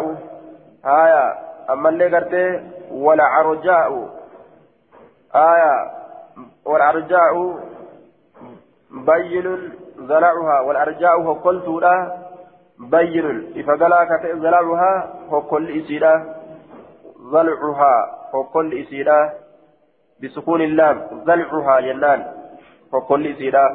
[0.84, 1.34] آية
[1.70, 2.60] أما اللي قرتي
[2.93, 4.09] والعرجاء.
[5.35, 5.91] آية.
[6.65, 7.59] والعرجاء
[8.91, 12.17] بين ضلعها والأرجاء هكلت لا
[12.79, 16.35] بين إفقلا كتئ ضلعها هكل إسيدا
[17.21, 17.93] ضلعها
[18.33, 19.33] هكل إسيدا
[20.23, 21.23] بسكون اللام.
[21.25, 22.33] ضلعها جنان
[22.93, 23.65] هكل إسيدا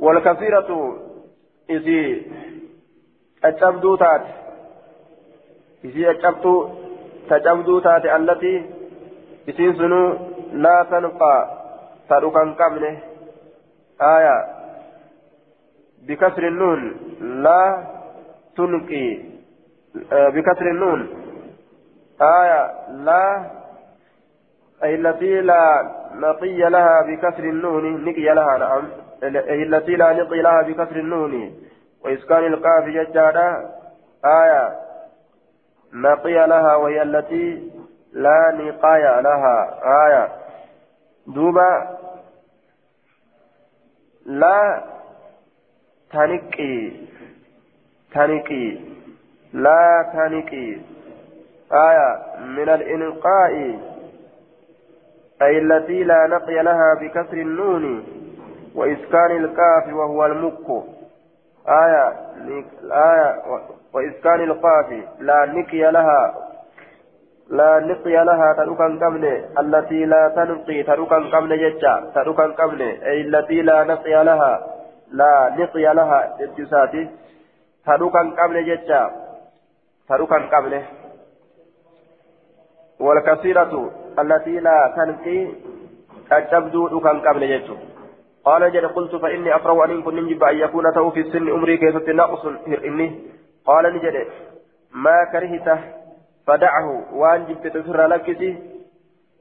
[0.00, 0.96] والكثيرة
[1.70, 2.26] إسي
[3.44, 4.22] أتبدو تات
[5.84, 6.68] إسي أتبدو
[7.30, 8.54] تجبدو تات التي
[9.48, 10.02] إسي سنو
[10.52, 11.36] لا تنقى
[12.08, 12.98] تركا كامله
[14.02, 14.36] آية
[16.06, 16.80] بكسر النون
[17.20, 17.84] لا
[18.56, 19.18] تنقي
[20.10, 21.00] بكسر النون
[22.22, 23.50] آية لا
[24.84, 25.62] أي التي لا
[26.14, 28.84] نقي لها بكسر النون نقي لها نعم
[29.22, 31.52] أي التي لا نقي لها بكسر النون
[32.04, 33.70] وإسكان القاف jechaadha
[34.24, 34.87] آية
[35.92, 37.70] نقي لها وهي التي
[38.12, 39.80] لا نقايا لها.
[40.06, 40.28] آية.
[41.26, 41.98] دوبا
[44.26, 44.84] لا
[46.12, 46.90] تنقي.
[48.14, 48.78] تنقي.
[49.52, 50.76] لا تنقي.
[51.72, 52.36] آية.
[52.40, 53.78] من الإنقاء.
[55.42, 58.04] أي التي لا نقي لها بكسر النون
[58.74, 60.84] وإسكان الكاف وهو المك.
[61.68, 62.08] آية.
[62.92, 63.42] آية.
[63.98, 64.88] وإسكان القاف
[65.20, 66.34] لا نقي لها
[67.50, 69.24] لا نقي لها تركا قبل
[69.58, 74.52] التي لا تنقي تركا قبل ججا تركا قبل أي التي لا نقي لها
[75.12, 77.08] لا نقي لها اجساتي
[77.86, 79.10] تركا قبل ججا
[80.08, 80.82] تركا قبل.
[83.00, 85.38] والكثيرة التي لا تنقي
[86.32, 87.76] التبدو كان قبل ججو.
[88.44, 92.08] قال جل قلت فإني أفرغ أن كن نجب أن يكون تو في السن أمري كيف
[92.08, 92.46] نقص
[92.84, 94.26] إني؟ قال نجد
[94.92, 95.78] ما كرهته
[96.46, 98.56] فدعه وأن جبت لكسي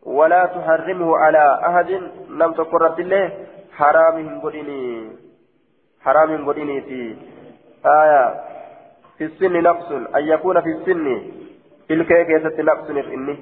[0.04, 1.92] ولا تحرمه على أحد
[2.30, 3.32] لم تقرت الله
[3.72, 5.12] حرام قدني
[6.02, 7.16] حرام قدني في
[7.86, 8.36] آية
[9.18, 11.22] في السن نقص أن يكون في السن
[11.90, 13.34] ilkee keessatti naqsun hir'inni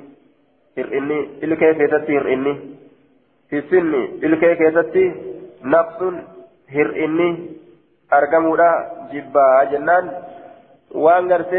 [0.77, 2.53] hir'inni ilkee keessatti hir'inni
[3.49, 5.03] fi sinni ilkee keessatti
[5.73, 6.19] naqsun
[6.75, 7.29] hir'inni
[8.17, 8.69] argamuudha
[9.11, 10.11] jibbaa jennaan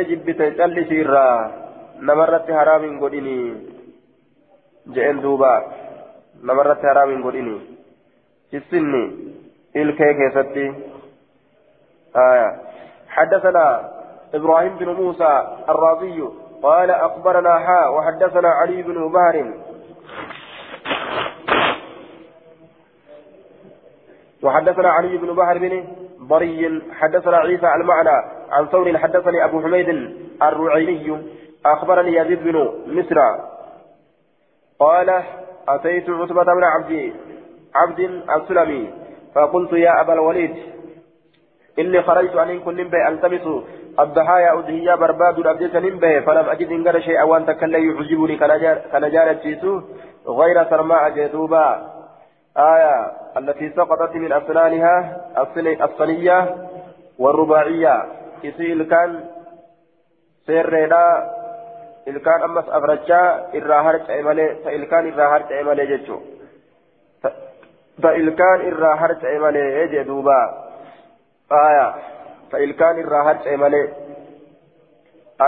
[0.08, 1.50] jibbite callisi irraa
[2.00, 3.38] namarratti haraam hin godhini
[4.94, 5.52] je'en duuba
[6.42, 7.56] namarratti haraam hin godhini
[8.50, 9.04] fi sinni
[9.74, 10.66] ilkee keessatti
[13.16, 13.90] حدثنا
[14.34, 15.32] إبراهيم بن موسى
[15.68, 16.18] الرازي
[16.62, 19.36] قال أخبرنا حاء وحدثنا علي بن بهر
[24.42, 25.84] وحدثنا علي بن بهر بن
[26.22, 29.88] ضري حدثنا عيسى المعنى عن ثور حدثني أبو حميد
[30.42, 31.22] الرعيني
[31.66, 33.18] أخبرني يزيد بن مصر
[34.78, 35.22] قال
[35.68, 37.12] أتيت عتبة بن عبد
[37.74, 38.00] عبد
[38.36, 38.90] السلمي
[39.34, 40.56] فقلت يا أبا الوليد
[41.78, 43.46] إني خرجت أن كن ألتمس
[44.00, 48.36] الضحايا أدهيا برباد الأبدية نمبه فلم أجد إن شيئا وأن تكلا يعجبني
[48.92, 49.80] كنجارة جيسو
[50.28, 51.96] غير سرماء جدوبا
[52.56, 55.20] آية التي سقطت من أسنانها
[55.84, 56.56] الصنية
[57.18, 58.04] والرباعية.
[58.44, 59.24] إسيل كان
[60.46, 61.36] سيرنا
[62.06, 66.20] ilkaan ammas afrachaa irraa harca'e malee ta ilkaan irraa harca'e malee jechuu
[68.02, 70.36] ta ilkaan irraa harca'e malee jee duuba
[71.50, 71.86] aya
[72.50, 73.86] ta ilkaan irraa harca'e malee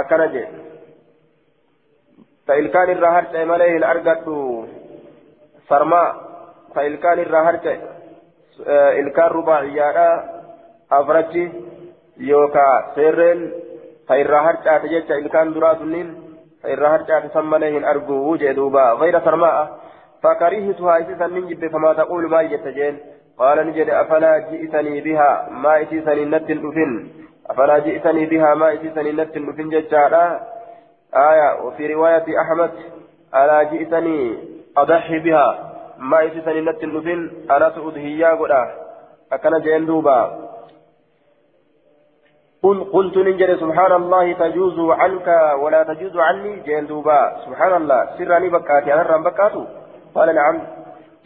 [0.00, 0.48] akkana jee
[2.46, 4.36] ta ilkaan irraa harca'e malee hin argadhu
[5.68, 6.08] sarmaa
[6.74, 7.76] ta ilkaan irraa harca'e
[9.02, 10.08] ilkaan rubaaciyyaadha
[10.98, 11.44] afrachi
[12.18, 13.52] yookaa seerreen
[14.06, 16.08] ta irraa harcaate jecha ilkaan duraa sunniin
[16.62, 18.96] ta irraa harcaate san malee hin arguu jee duuba.
[19.00, 19.66] Gayra sarmaa'a
[20.22, 22.98] فكرهتها إسسا من جب فما تقول ما جتجين
[23.38, 27.08] قال نجد أفلا جئتني بها ما إتيسني نت الأفن
[27.50, 30.40] أفلا جئتني بها ما إتيسني نت الأفن ججارا
[31.14, 32.70] آية وفي رواية أحمد
[33.34, 34.38] ألا جئتني
[34.76, 35.46] أضحي بها
[35.98, 38.62] ما إتيسني نت الأفن أنا سأضهيا قدا
[39.32, 40.47] أكن جين دوبا
[42.62, 45.28] قل قلت ننجر سبحان الله تجوز عنك
[45.62, 47.36] ولا تجوز عني جين دوبا.
[47.46, 49.64] سبحان الله سرني بكاتي أنا رم بكاتو.
[50.14, 50.56] قال نعم.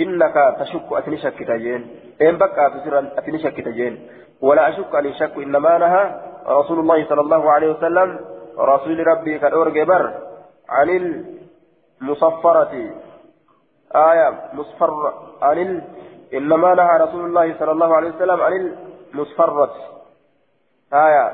[0.01, 1.91] إنك تشك أتني شك تجين.
[2.23, 3.95] إن بقى تسر أتني شك تجين.
[4.43, 6.03] ولا أشك أن شك إنما نهى
[6.49, 8.09] رسول الله صلى الله عليه وسلم
[8.59, 10.03] رسول ربي كالأور جبر
[10.69, 10.89] عن
[12.01, 12.73] المصفرة.
[13.95, 14.93] آية مصفر
[15.43, 15.83] عن.
[16.35, 18.53] إنما نهى رسول الله صلى الله عليه وسلم عن
[19.15, 19.75] المصفرة.
[20.95, 21.33] آية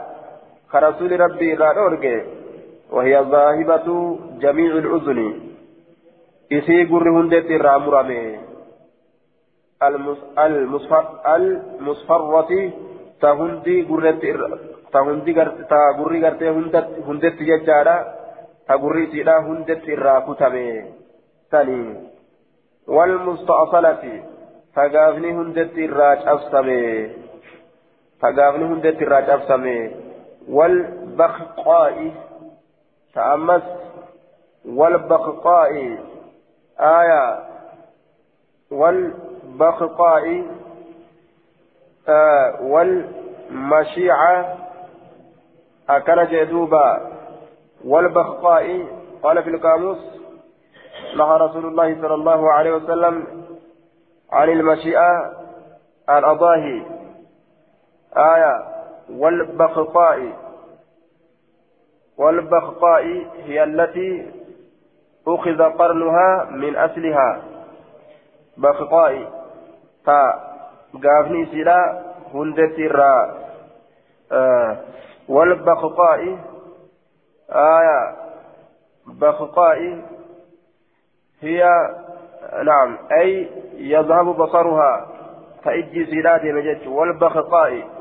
[0.73, 1.95] كرسول ربي كالأور
[2.91, 5.41] وهي ذاهبة جميع الأذن
[6.53, 8.39] إسي قر هندت الرامرمي
[11.19, 12.51] المصفرة
[13.23, 14.23] تهندي قرت
[14.93, 15.33] تهندي
[15.71, 17.97] تغري قرت هندت هندت ججارا
[18.69, 20.69] تغري سيدا هندت الراكتمي
[21.51, 21.83] ثاني
[22.89, 24.03] والمستأصلة
[24.77, 26.85] تغافني هندت الراج أفسمي
[28.23, 29.97] تغافني هندت الراج أفسمي
[30.49, 32.13] والبخقاء
[33.15, 33.63] تأمس
[34.69, 35.99] والبخقاء
[36.81, 37.45] آية
[38.71, 40.45] والبخقاء
[42.09, 44.57] آه والمشيعة
[45.91, 47.11] أكل جدوبا
[47.85, 48.87] والبخقاء
[49.23, 49.99] قال في القاموس
[51.17, 53.25] نهى رسول الله صلى الله عليه وسلم
[54.33, 55.33] عن المشيئة
[56.11, 56.98] الأضاهي
[58.17, 58.65] آية
[59.11, 60.33] والبخقاء
[62.19, 63.03] والبخقاء
[63.45, 64.31] هي التي
[65.29, 67.43] أخذ قرنها من أصلها.
[68.57, 69.33] بخطاء.
[70.07, 70.41] تا
[71.05, 72.03] غافني سلا
[72.35, 73.35] هندت الرا
[74.33, 74.77] آه
[77.51, 78.17] آية
[79.07, 80.03] بخقاء
[81.41, 81.65] هي
[82.65, 85.07] نعم أي يذهب بصرها.
[85.65, 87.98] فإجي سيدات مجد والبخقاء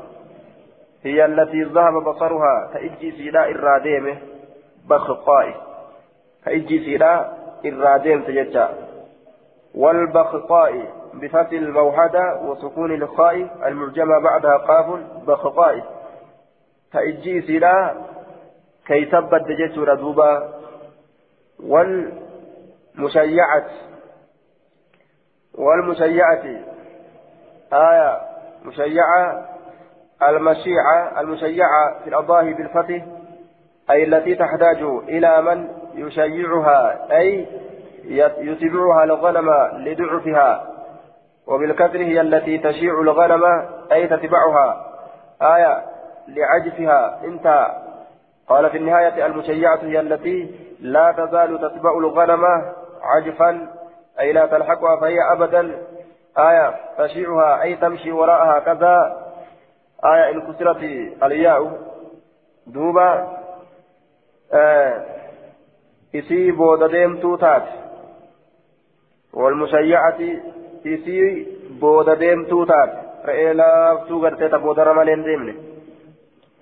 [1.04, 4.18] هي التي ذهب بصرها فإجي سيدا إراديمه
[4.88, 5.54] بخقاء
[6.44, 7.32] فإجي سيدا
[7.66, 8.68] إراديم تجد
[9.74, 13.34] والبخقاء بفتح الموحدة وسكون الخاء
[13.66, 15.84] المعجمة بعدها قاف بخقاء
[16.92, 17.94] فإجي سيدا
[18.86, 20.58] كي تبت دجت ردوبا.
[21.60, 23.66] والمشيعة
[25.54, 26.44] والمشيعة
[27.72, 28.20] آية
[28.64, 29.48] مشيعة
[30.22, 33.04] المشيعة المشيعة في الأضاحي بالفتح
[33.90, 37.46] أي التي تحتاج إلى من يشيعها أي
[38.38, 40.64] يتبعها الغنم لضعفها
[41.46, 43.44] وبالكسر هي التي تشيع الغنم
[43.92, 44.86] أي تتبعها.
[45.42, 45.84] آية
[46.28, 47.72] لعجفها انتهى.
[48.48, 52.44] قال في النهاية المشيعة هي التي لا تزال تتبع الغنم
[53.02, 53.68] عجفا
[54.20, 55.78] أي لا تلحقها فهي أبدا.
[56.38, 59.27] آية تشيعها أي تمشي وراءها كذا.
[60.04, 60.82] آية إن كسرت
[61.22, 61.78] الياء.
[62.66, 63.38] duuba
[64.52, 65.04] aah
[66.14, 67.62] isii booda deemtu taate.
[69.32, 70.20] والمشيعة
[70.86, 71.46] isii
[71.80, 72.90] booda deemtu taate.
[73.24, 75.54] re'ee laaftuu gartii ta boodarra malee hin deemne.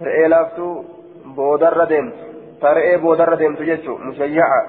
[0.03, 0.84] رئي لافتو
[1.24, 2.14] بودر ديمت.
[2.61, 3.97] ترئي بودر ديمتو جيتشو.
[3.97, 4.66] مشيعة.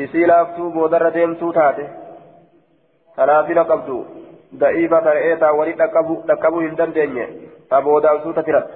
[0.00, 1.88] إسي لافتو بودر ديمتو تاتي
[4.54, 5.78] ضعيفة ترئيتا ولد
[6.28, 7.28] تقبو هندن دينيه
[7.70, 8.68] تبودا سوتا ترت.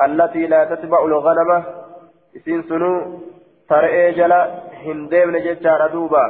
[0.00, 1.64] التي لا تتبع الغنمة
[2.36, 3.20] إسين سنو
[3.68, 4.40] ترئي جلا
[4.84, 6.24] هندمن ججار دوبا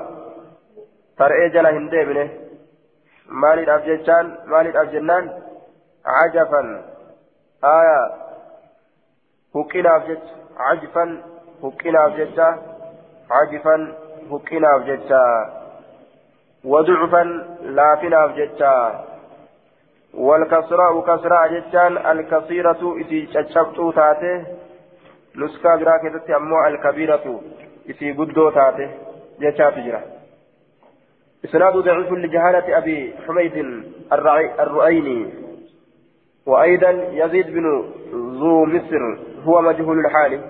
[1.18, 2.28] ترئي جلا هندمن
[3.28, 5.24] مالي الأفججان مالي الأفجنان
[6.06, 6.62] عجفا.
[7.64, 8.00] آية.
[9.56, 10.18] هكينا أفجج
[10.58, 11.22] عجفا.
[11.64, 12.48] هكينا أفججا
[13.30, 13.76] عجفا.
[14.30, 15.55] هكينا أفججا
[16.66, 17.22] وضعفا
[17.62, 19.04] لافنا أفججا
[20.14, 24.44] والكسراء كسراء جتان الكثيرة إتي تشبتو تاته.
[25.36, 27.40] نسكا براكتة أمو الكبيرة
[27.90, 28.90] إتي قدو تاته.
[29.40, 30.02] جتات جرا
[31.44, 33.56] إسناد ضعيف لجهالة أبي حميد
[34.62, 35.20] الرؤيني.
[36.46, 37.66] وأيضا يزيد بن
[38.40, 39.02] ذو مصر
[39.44, 40.40] هو مجهول الحال.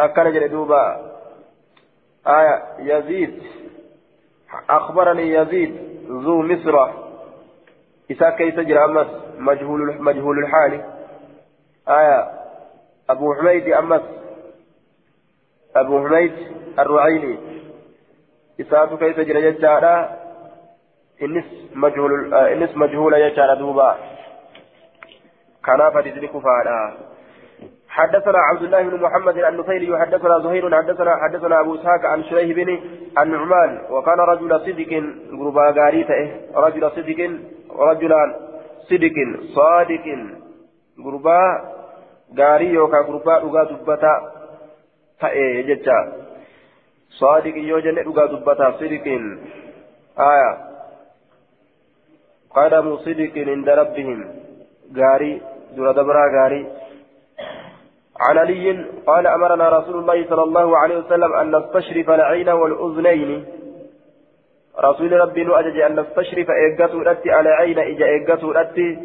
[0.00, 0.82] أكن جلدوبا
[2.26, 3.42] آية يزيد
[4.70, 5.76] أخبرني يزيد
[6.08, 6.90] ذو مصر.
[8.10, 9.06] إساء كيف جرى أمس؟
[9.38, 10.84] مجهول مجهول الحال.
[11.88, 12.30] آية
[13.10, 14.02] أبو حميد أمس.
[15.76, 16.32] أبو حميد
[16.78, 17.38] الرعيني.
[18.60, 20.18] إساء كيف جرى يجارة
[21.22, 21.44] إنس
[21.74, 23.96] مجهول آه إنس مجهول يجارة دوبا.
[25.64, 27.09] كان فتدرك فادا
[27.90, 32.78] حدثنا عبد الله بن محمد النفيلي حدثنا زهير حدثنا حدثنا أبو إسحاق عن شريح بن
[33.22, 34.92] النعمان وكان رجل صدق
[35.40, 36.22] غربا غاريته
[36.54, 37.20] رجل صدق
[37.70, 38.22] رجلا
[38.90, 39.16] صدق
[39.54, 40.06] صادق
[41.04, 41.40] غربا
[42.38, 44.14] غاري يوكا غربا دغا دبتا
[45.20, 45.98] تأي جتا
[47.20, 49.06] صادق يوجن دغا دبتا صدق.
[50.30, 50.50] آية.
[52.54, 54.20] قدم صدق عند ربهم.
[54.96, 55.32] غاري
[55.76, 56.62] دور دبرا غاري.
[58.20, 63.44] عن علي قال أمرنا رسول الله صلى الله عليه وسلم أن نستشرف العين والأذنين.
[64.78, 68.98] رسول ربي نؤجج أن نستشرف إيقاتو الأتي على عين إجا إيقاتو الأتي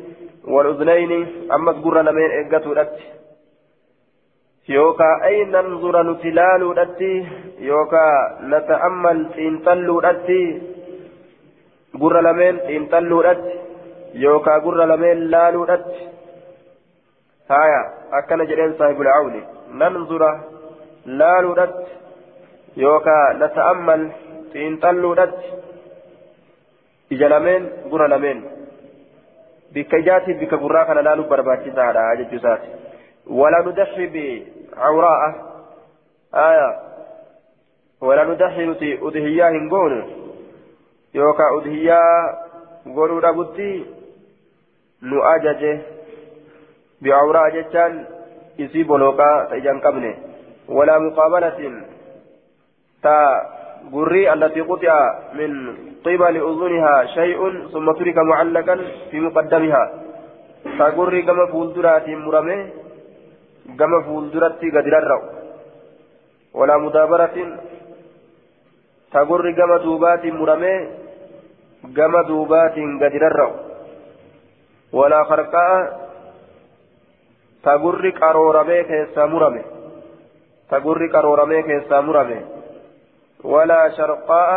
[0.48, 1.12] والأذنين.
[1.52, 3.04] أما تقر لمن إيقاتو الأتي
[4.70, 7.26] يوكا أي ننظر نتلال الأتي
[7.60, 8.06] يوكا
[8.42, 10.62] نتأمل تنتل الأتي
[12.02, 13.60] قر لمن تنتل الأتي
[14.14, 16.15] يوكا قر لمن لال الأتي
[17.50, 20.40] هايا أكن جرين صاحب العون ننظر
[21.06, 21.86] لال الأتي
[22.78, 24.12] يوكا نتأمل
[24.54, 25.66] تنتل الأتي
[27.10, 28.40] ija lameen gura lameen
[29.74, 32.68] bikka ijaatiif bikka gurraa kana laaluuf barbaachisaadha jechuu isaati
[33.40, 35.30] wala nudaxi bicawraa'a
[36.46, 36.70] aya
[38.02, 40.00] wala nudaxi nuti udhiyyaa hin goonu
[41.14, 42.18] yookaa udhiyyaa
[42.98, 43.70] godhuu dhabutti
[48.58, 50.12] isii bolooqaa ta ija hin qabne
[50.68, 51.74] walaa muqaabalatin
[53.02, 53.18] ta
[53.94, 54.96] gurrii التي قطع
[55.34, 55.52] من
[56.06, 57.40] قبل أذنها شيء
[57.74, 58.76] ثم ترك معلقا
[59.12, 59.84] في مقدمها.
[60.80, 62.60] فقري كما فولدرات مرمي
[63.80, 65.24] كما فولدرات قد رروا
[66.54, 67.38] ولا مدابرة.
[69.14, 70.76] تقري كما دوبات مرمي
[71.98, 73.54] كما دوبات قد رروا
[74.94, 76.05] ولا خرقاء.
[77.66, 79.64] تقري قرورمي كيسا مرمي
[80.70, 82.40] تقري كرورمي كيسا مرمي
[83.44, 84.52] ولا شرقاء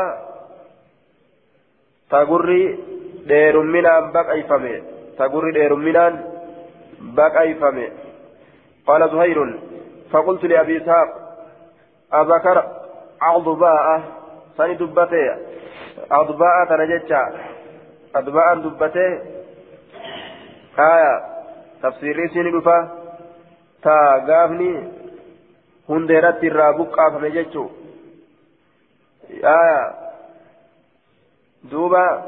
[2.11, 2.79] تقري
[3.27, 4.83] ديرمنان بقيفمي
[5.19, 6.15] تقري ديرمنان
[7.01, 7.89] بقيفمي
[8.87, 9.59] قال زهير
[10.13, 11.09] فقلت لأبي إسحاق
[12.15, 12.59] أذكر
[13.23, 14.03] عضباء
[14.57, 15.37] سني دبتي
[16.11, 17.23] عضباء تنجتشا
[18.15, 19.09] عضباء دبتي
[20.79, 21.13] آية
[21.83, 22.51] تفسيري سيني
[23.85, 24.89] دفا تا غافني
[25.89, 27.69] هنديرت الرابق قافم جتشو
[29.31, 29.95] آية
[31.65, 32.23] دوبا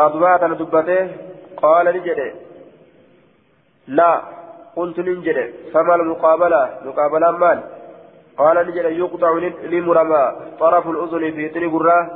[0.00, 1.08] عضباء تندبتي
[1.56, 2.34] قال نجد
[3.88, 4.22] لا
[4.76, 7.60] قلت ننجد فما المقابلة مقابلة مال
[8.38, 9.32] قال نجد يقطع
[9.72, 12.10] لمرمى طرف الأذن في طريق الراه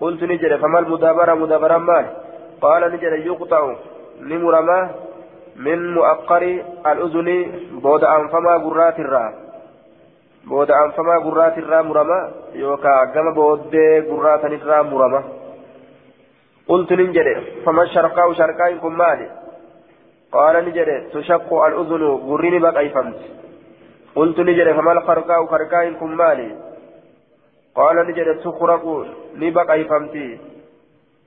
[0.00, 2.06] قلت نجد فما المدابرة مدابرة مال
[2.60, 3.74] قال نجد يقطع
[4.20, 5.07] لمرمى
[5.58, 6.42] من مؤقر
[6.86, 7.28] الأذن
[7.82, 9.32] بود أنفما قرات الراه
[10.44, 13.76] بود أنفما قرات الراه مرمى يوكا قم بود
[14.10, 15.22] قرات الراه مرمى
[16.68, 17.28] قلت نجد
[17.64, 19.28] فما الشرقاء شرقاء مالي؟
[20.32, 23.20] قال نجري تشق الأذن غرين بقى فمت
[24.14, 26.56] قلت نجري فما الخرقاء خرقاء كن مالي؟
[27.74, 29.06] قال نجري تخرق
[29.36, 30.38] نبقى فمتي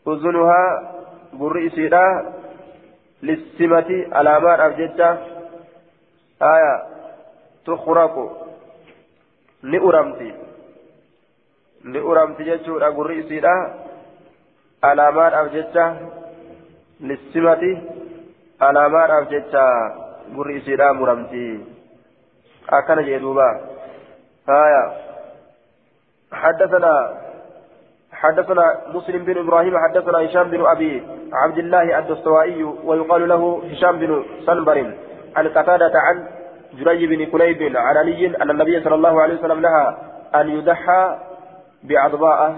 [0.08, 0.92] أذنها
[3.24, 5.18] للسمة علامات أبجدة
[6.42, 6.74] آية
[7.66, 8.16] تخرق.
[9.64, 10.34] نؤرمتي
[11.86, 13.56] نؤرمتي جتشورا غري سيدا
[14.84, 15.86] علامات أبجدة
[17.00, 17.64] للسمة
[18.62, 19.64] alaamaadhaaf jecha
[20.36, 21.46] gurri isiidhaa muramti
[22.78, 23.48] akkana jee duuba
[24.52, 24.84] haya
[26.42, 26.94] حدثنا
[28.14, 31.04] حدثنا مسلم بن إبراهيم حدثنا هشام بن أبي
[31.34, 34.94] عبد الله الدستوائي ويقال له هشام بن سنبر
[35.36, 36.28] عن قتادة عن
[36.74, 39.96] جري بن كليب عن علي أن النبي صلى الله عليه وسلم نهى
[40.36, 41.18] أن يضحى
[41.84, 42.56] بعضباء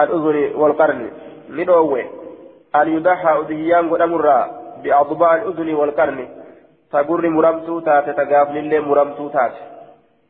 [0.00, 1.10] الأذن والقرن.
[1.50, 2.04] ندوه
[2.76, 4.02] أن يضحى أذهيان قد
[4.82, 6.28] بأضباع الأذن والقرن.
[6.92, 9.62] تقر مرمتو تاتي تقافل الله مرمتو تاتي.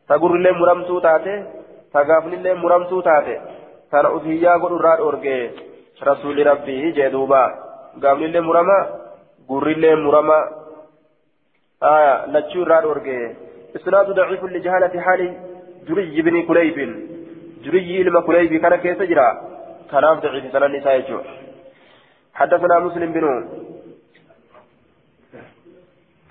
[0.08, 1.34] تقر الله مرمتو تاتي
[1.94, 3.36] تقافل الله مرمتو تاتي.
[3.94, 5.40] تانا أذهيا قد راد أرقى
[6.08, 7.44] رسول ربي جدوبا
[8.02, 8.78] قافل الله مرمى
[9.48, 10.38] قر الله مرمى
[11.94, 13.20] آية لتشو راد أرقى
[13.76, 15.20] إسناد ضعيف لجهالة حال
[15.88, 16.78] جري بن كليب
[17.64, 19.28] جري لما كليب كان كيف جرى
[19.90, 21.00] كان ضعيف سنة النساء
[22.38, 23.24] حدثنا مسلم بن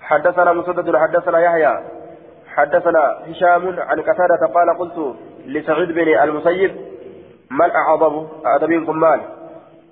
[0.00, 1.74] حدثنا مسدد حدثنا يحيى
[2.56, 4.98] حدثنا هشام عن قتادة قال قلت
[5.46, 6.93] لسعيد بن المسيب
[7.50, 9.20] ما الأعظم أدبين مال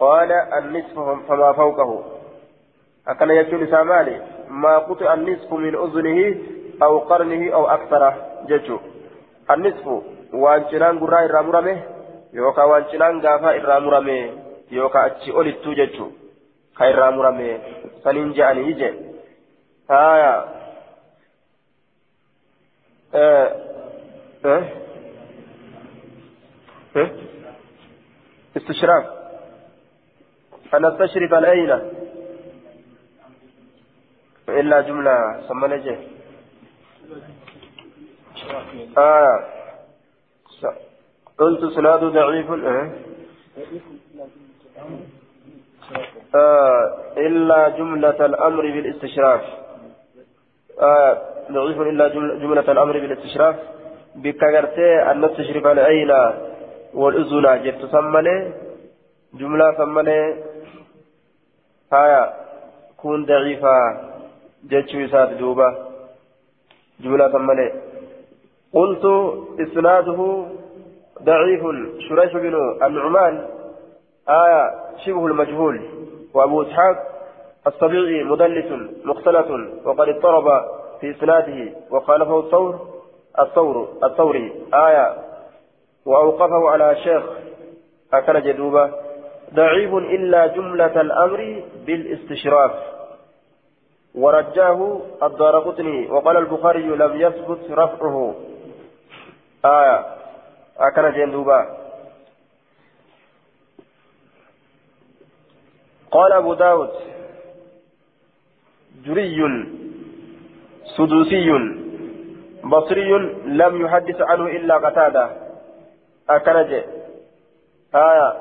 [0.00, 0.98] قال النصف
[1.28, 2.04] فما فوقه
[3.08, 6.36] أكن يجول سامالي ما قطع النصف من أذنه
[6.82, 8.14] أو قرنه أو أكثر
[8.48, 8.78] ججو
[9.50, 11.82] النصف وانشلان قراء الرامرمه
[12.32, 14.30] يوكا وانشلان غافا الرامرمه
[14.70, 16.10] يوكا أتشي أولي ججو
[16.78, 17.58] كايرامرمه
[18.04, 18.88] سنين جاني يجي
[19.90, 20.44] آية
[23.14, 23.56] آه.
[24.44, 24.64] آه.
[26.96, 27.10] آه.
[28.56, 29.04] استشراف.
[30.74, 31.70] أن استشرف الأين
[34.48, 35.98] إلا جملة سمنا جه
[38.98, 39.44] آه.
[41.38, 42.50] قلت سناد ضعيف.
[42.50, 42.90] آه.
[46.34, 46.84] آه.
[47.16, 49.42] إلا جملة الأمر بالاستشراف.
[50.80, 51.12] آه.
[51.90, 52.08] إلا
[52.42, 53.56] جملة الأمر بالاستشراف.
[54.14, 56.12] بكغرتي أن تشرف العين
[56.94, 58.52] والأذن جت سمني
[59.34, 60.34] جملة سمني
[61.92, 62.32] هايا
[62.96, 63.74] كون ضعيفة
[64.70, 65.68] جتشو يسات دوبا
[67.00, 67.72] جملة سمني
[68.74, 69.04] قلت
[69.60, 70.46] إسناده
[71.22, 71.62] ضعيف
[72.08, 72.54] شريح بن
[72.86, 73.46] النعمان
[74.28, 74.70] آية
[75.04, 75.80] شبه المجهول
[76.34, 76.96] وأبو إسحاق
[77.66, 78.66] السبيعي مدلس
[79.04, 79.46] مختلط
[79.84, 80.64] وقد اضطرب
[81.00, 82.78] في إسناده وخالفه الثور
[83.38, 85.16] الثور الثوري آية
[86.06, 87.24] وأوقفه على شيخ.
[88.12, 88.92] هكذا جدوبة.
[89.54, 92.72] ضعيف إلا جملة الأمر بالاستشراف.
[94.14, 98.34] ورجاه الدار قطني وقال البخاري لم يثبت رفعه.
[99.64, 100.06] آية.
[100.80, 101.66] هكذا جدوبة
[106.10, 106.90] قال أبو داود.
[109.04, 109.38] جري
[110.96, 111.48] سدوسي.
[112.64, 113.12] بصري
[113.44, 114.78] لم يحدث عنه إلا
[116.28, 116.84] قتادة أكنج
[117.94, 118.32] آية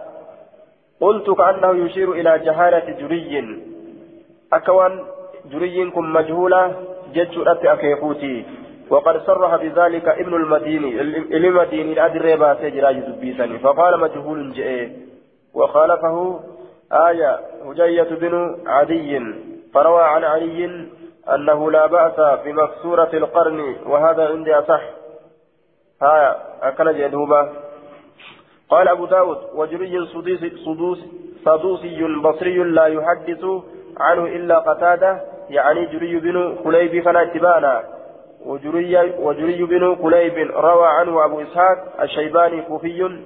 [1.02, 3.60] قلت كأنه يشير إلى جهالة جري
[4.54, 5.06] أكوان
[5.52, 6.76] جري كن مجهولة
[7.14, 8.46] جدت أكيفوتي
[8.90, 11.02] وقد صرح بذلك ابن المديني
[11.38, 14.90] المديني الأدري باسي جراج دبيسني فقال مجهول جئ
[15.54, 16.40] وخالفه
[16.92, 19.20] آية هجية بن عدي
[19.74, 20.66] فروى عن علي
[21.34, 24.82] أنه لا بأس بمكسورة القرن وهذا عندي أصح
[26.02, 27.50] ها أكل جدوبة
[28.72, 30.06] قال أبو داود وجري
[30.66, 31.00] صدوس
[31.46, 33.46] صدوسي بصري لا يحدث
[33.98, 37.84] عنه إلا قتادة يعني جري بن خليب فلا اتبانا
[38.46, 43.20] وجري, وجري بن كليب روى عنه أبو إسحاق الشيباني كوفي.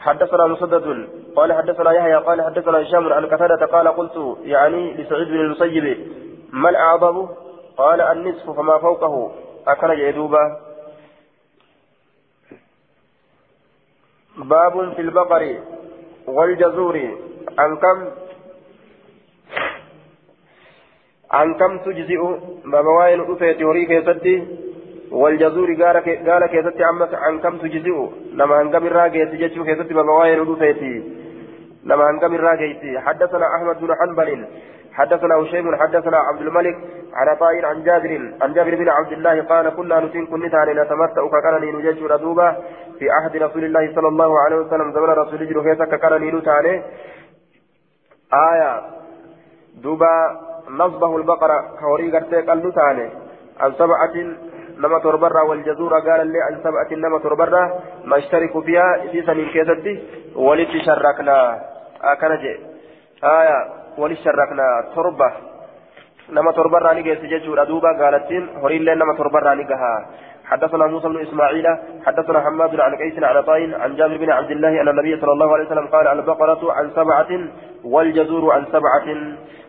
[0.00, 1.08] حدثنا مسدد.
[1.36, 5.98] قال حدثنا يحيى قال حدثنا هشام عن قتادة قال قلت يعني لسعيد بن المسيب
[6.52, 7.28] ما الأعظم؟
[7.76, 9.32] قال النصف فما فوقه.
[9.68, 10.65] أكل جدوبا
[14.36, 15.56] باب في البقر
[16.26, 16.96] والجزور.
[17.58, 17.98] عن كم؟
[21.30, 22.20] عن كم تجزئ؟
[22.64, 24.46] باب واين أفيت يوري كيستي؟
[25.10, 27.96] والجزور قال كيستي عمك عن كم تجزئ؟
[28.32, 31.04] لما هنقم الراقية تججو كيستي؟ باب واين أفيت؟
[31.86, 34.46] لما هنقم الراقية حدثنا أحمد بن حنبل
[34.92, 36.76] حدثنا هشيم حدثنا عبد الملك
[37.14, 41.26] عن طائر عن جابر عن جابر بن عبد الله قال كنا نتين كن تاني نتمتع
[41.32, 42.56] ككرني نجج ردوبا
[42.98, 46.82] في عهد رسول الله صلى الله عليه وسلم زمن رسول كيسا ككرني نتاني
[48.50, 48.72] آية.
[49.82, 50.40] دوبا
[50.70, 53.10] نصبه البقرة كوري قرتي قال نتاني
[53.60, 54.14] عن سبعة
[54.78, 60.02] نما تربرا والجزور قال لي عن سبعة نما تربرا ما اشترك فيها في سنين كيستي
[60.36, 60.68] ولد
[62.02, 62.56] أكنجي
[63.24, 63.58] آية
[63.98, 65.32] ولي شركنا تربة
[66.30, 70.06] نما تربة راني جيس جيجور أدوبا قالتين هورين لين نما تربة راني قها
[70.44, 71.66] حدثنا موسى بن إسماعيل
[72.06, 75.52] حدثنا حماد عن قيس عن طاين عن جابر بن عبد الله أن النبي صلى الله
[75.52, 77.28] عليه وسلم قال البقرة عن سبعة
[77.84, 79.16] والجزور عن سبعة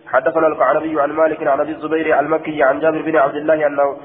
[0.08, 3.98] حدثنا القعنبي عن مالك عن أبي الزبير المكي عن جابر بن عبد الله أنه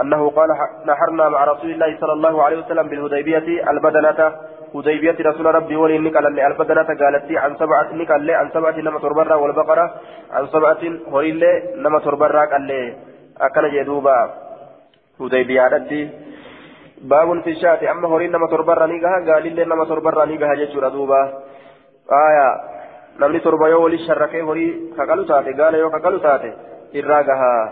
[0.00, 0.48] أنه قال
[0.86, 4.32] نحرنا مع رسول الله صلى الله عليه وسلم بالهديبية البدنة
[4.74, 9.34] هديبية رسول ربي ولي نقل اللي البدنة قالت عن سبعة نقل عن سبعة نما تربرا
[9.34, 9.86] والبقرة
[10.30, 10.82] عن سبعة
[11.12, 12.94] هوري اللي نما تربرا قال لي
[13.40, 14.18] أكل جدوبا
[15.20, 16.02] هديبية عدتي
[17.10, 21.20] باب في الشاة أما هوري نما تربرا نقها قال اللي نما تربرا نقها جيشورا دوبا
[22.26, 22.48] آية
[23.20, 26.50] namni torba yoo wali sharrakee horii kakalu taate gaala yoo kakalu taate
[27.00, 27.62] irraa gahaa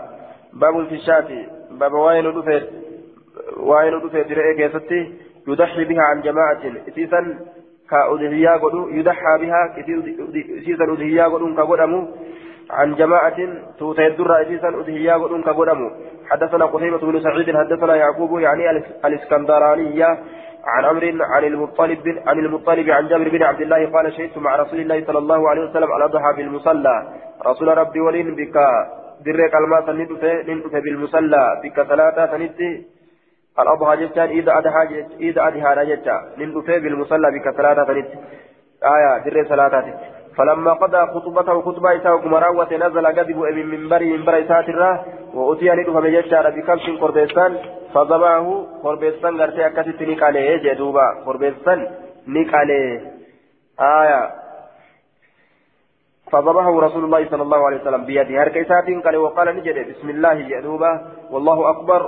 [0.61, 1.39] baabul fishaati
[1.79, 2.61] baaba waa'ee nu dhufee
[3.69, 4.23] waa'ee nu dhufee
[5.49, 6.61] يضحي بها عن جماعة.
[6.89, 7.21] إسيسا
[7.89, 9.61] كأذهيا قدو يضحى بها.
[10.59, 12.01] إسيسا أذهيا قدو كقدمو.
[12.77, 13.39] عن جماعة
[13.79, 15.87] توتي الدرة إسيسا أذهيا قدو كقدمو.
[16.29, 18.63] حدثنا قتيبة بن سعيد حدثنا يعقوب يعني
[19.05, 20.09] الإسكندرانية.
[20.73, 24.79] عن عمر عن المطلب عن المطلب عن جابر بن عبد الله قال شهدت مع رسول
[24.79, 26.95] الله صلى الله عليه وسلم على ضحى بالمصلى.
[27.45, 28.55] رسول ربي ولين بك.
[29.25, 31.61] درك الماء نندف بالمصلى.
[31.63, 32.98] بك ثلاثة سنتي
[33.59, 38.07] الأضحى جتان إذا أدحى إذا أدحى جتا من في بالمصلى بك ثلاثة فنت
[38.83, 39.93] آية در ثلاثة
[40.37, 45.79] فلما قضى خطبته خطبة إساء وكمراوة نزل قدب من منبر منبر إساء الراه وأتي أن
[45.79, 47.57] يدفع بجتار بكبش قربيستان
[47.93, 51.23] فضبعه قربيستان قرتي أكتت نقالي جدوبا.
[51.25, 51.87] قربيستان
[52.27, 53.01] نقالي
[53.79, 54.38] آية
[56.31, 58.43] فضربه رسول الله صلى الله عليه وسلم بيده.
[58.43, 60.91] هركيسات قال وقال نجد بسم الله جدوبا
[61.31, 62.01] والله أكبر.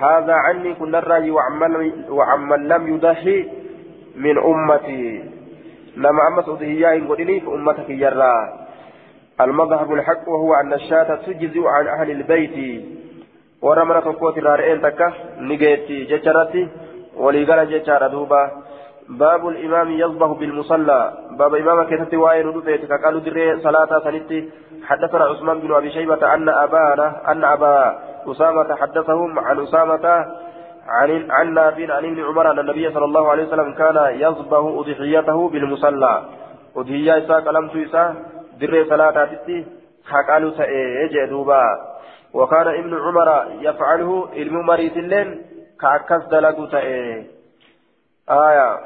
[0.00, 1.30] هذا عني كن الرأي
[2.10, 3.48] وعمن لم يضحي
[4.16, 5.24] من أمتي.
[5.96, 8.34] لما أمس أضهياء قدني في أمتك يرى
[9.40, 12.84] المذهب الحق وهو أن الشاة تجزئ عن أهل البيت.
[13.62, 16.68] ورمنا تقوت الرارئين تكا نجيتي ججرتي
[17.16, 18.50] ولقال ججار دوبا
[19.08, 21.12] باب الإمام يصبح بالمصلى.
[21.38, 24.50] باب إمام كتبت وائل ودفيت فقالوا دري صلاة سنتي
[24.84, 30.06] حدثنا عثمان بن أبي شيبة أن أبانا أن أبا أسامة حدثهم عن أسامة
[30.88, 35.48] عن عن نافع عن ابن عمر أن النبي صلى الله عليه وسلم كان يصبح أضحيته
[35.48, 36.22] بالمصلى.
[36.76, 38.14] أضحية إساء كلمت إساء
[38.60, 39.66] دري صلاة تتي
[40.10, 41.62] فقالوا سأجي دوبا.
[42.34, 43.28] وكان ابن عمر
[43.60, 45.42] يفعله الممريت اللين
[45.80, 46.66] كأكس دلقوا
[48.30, 48.80] آية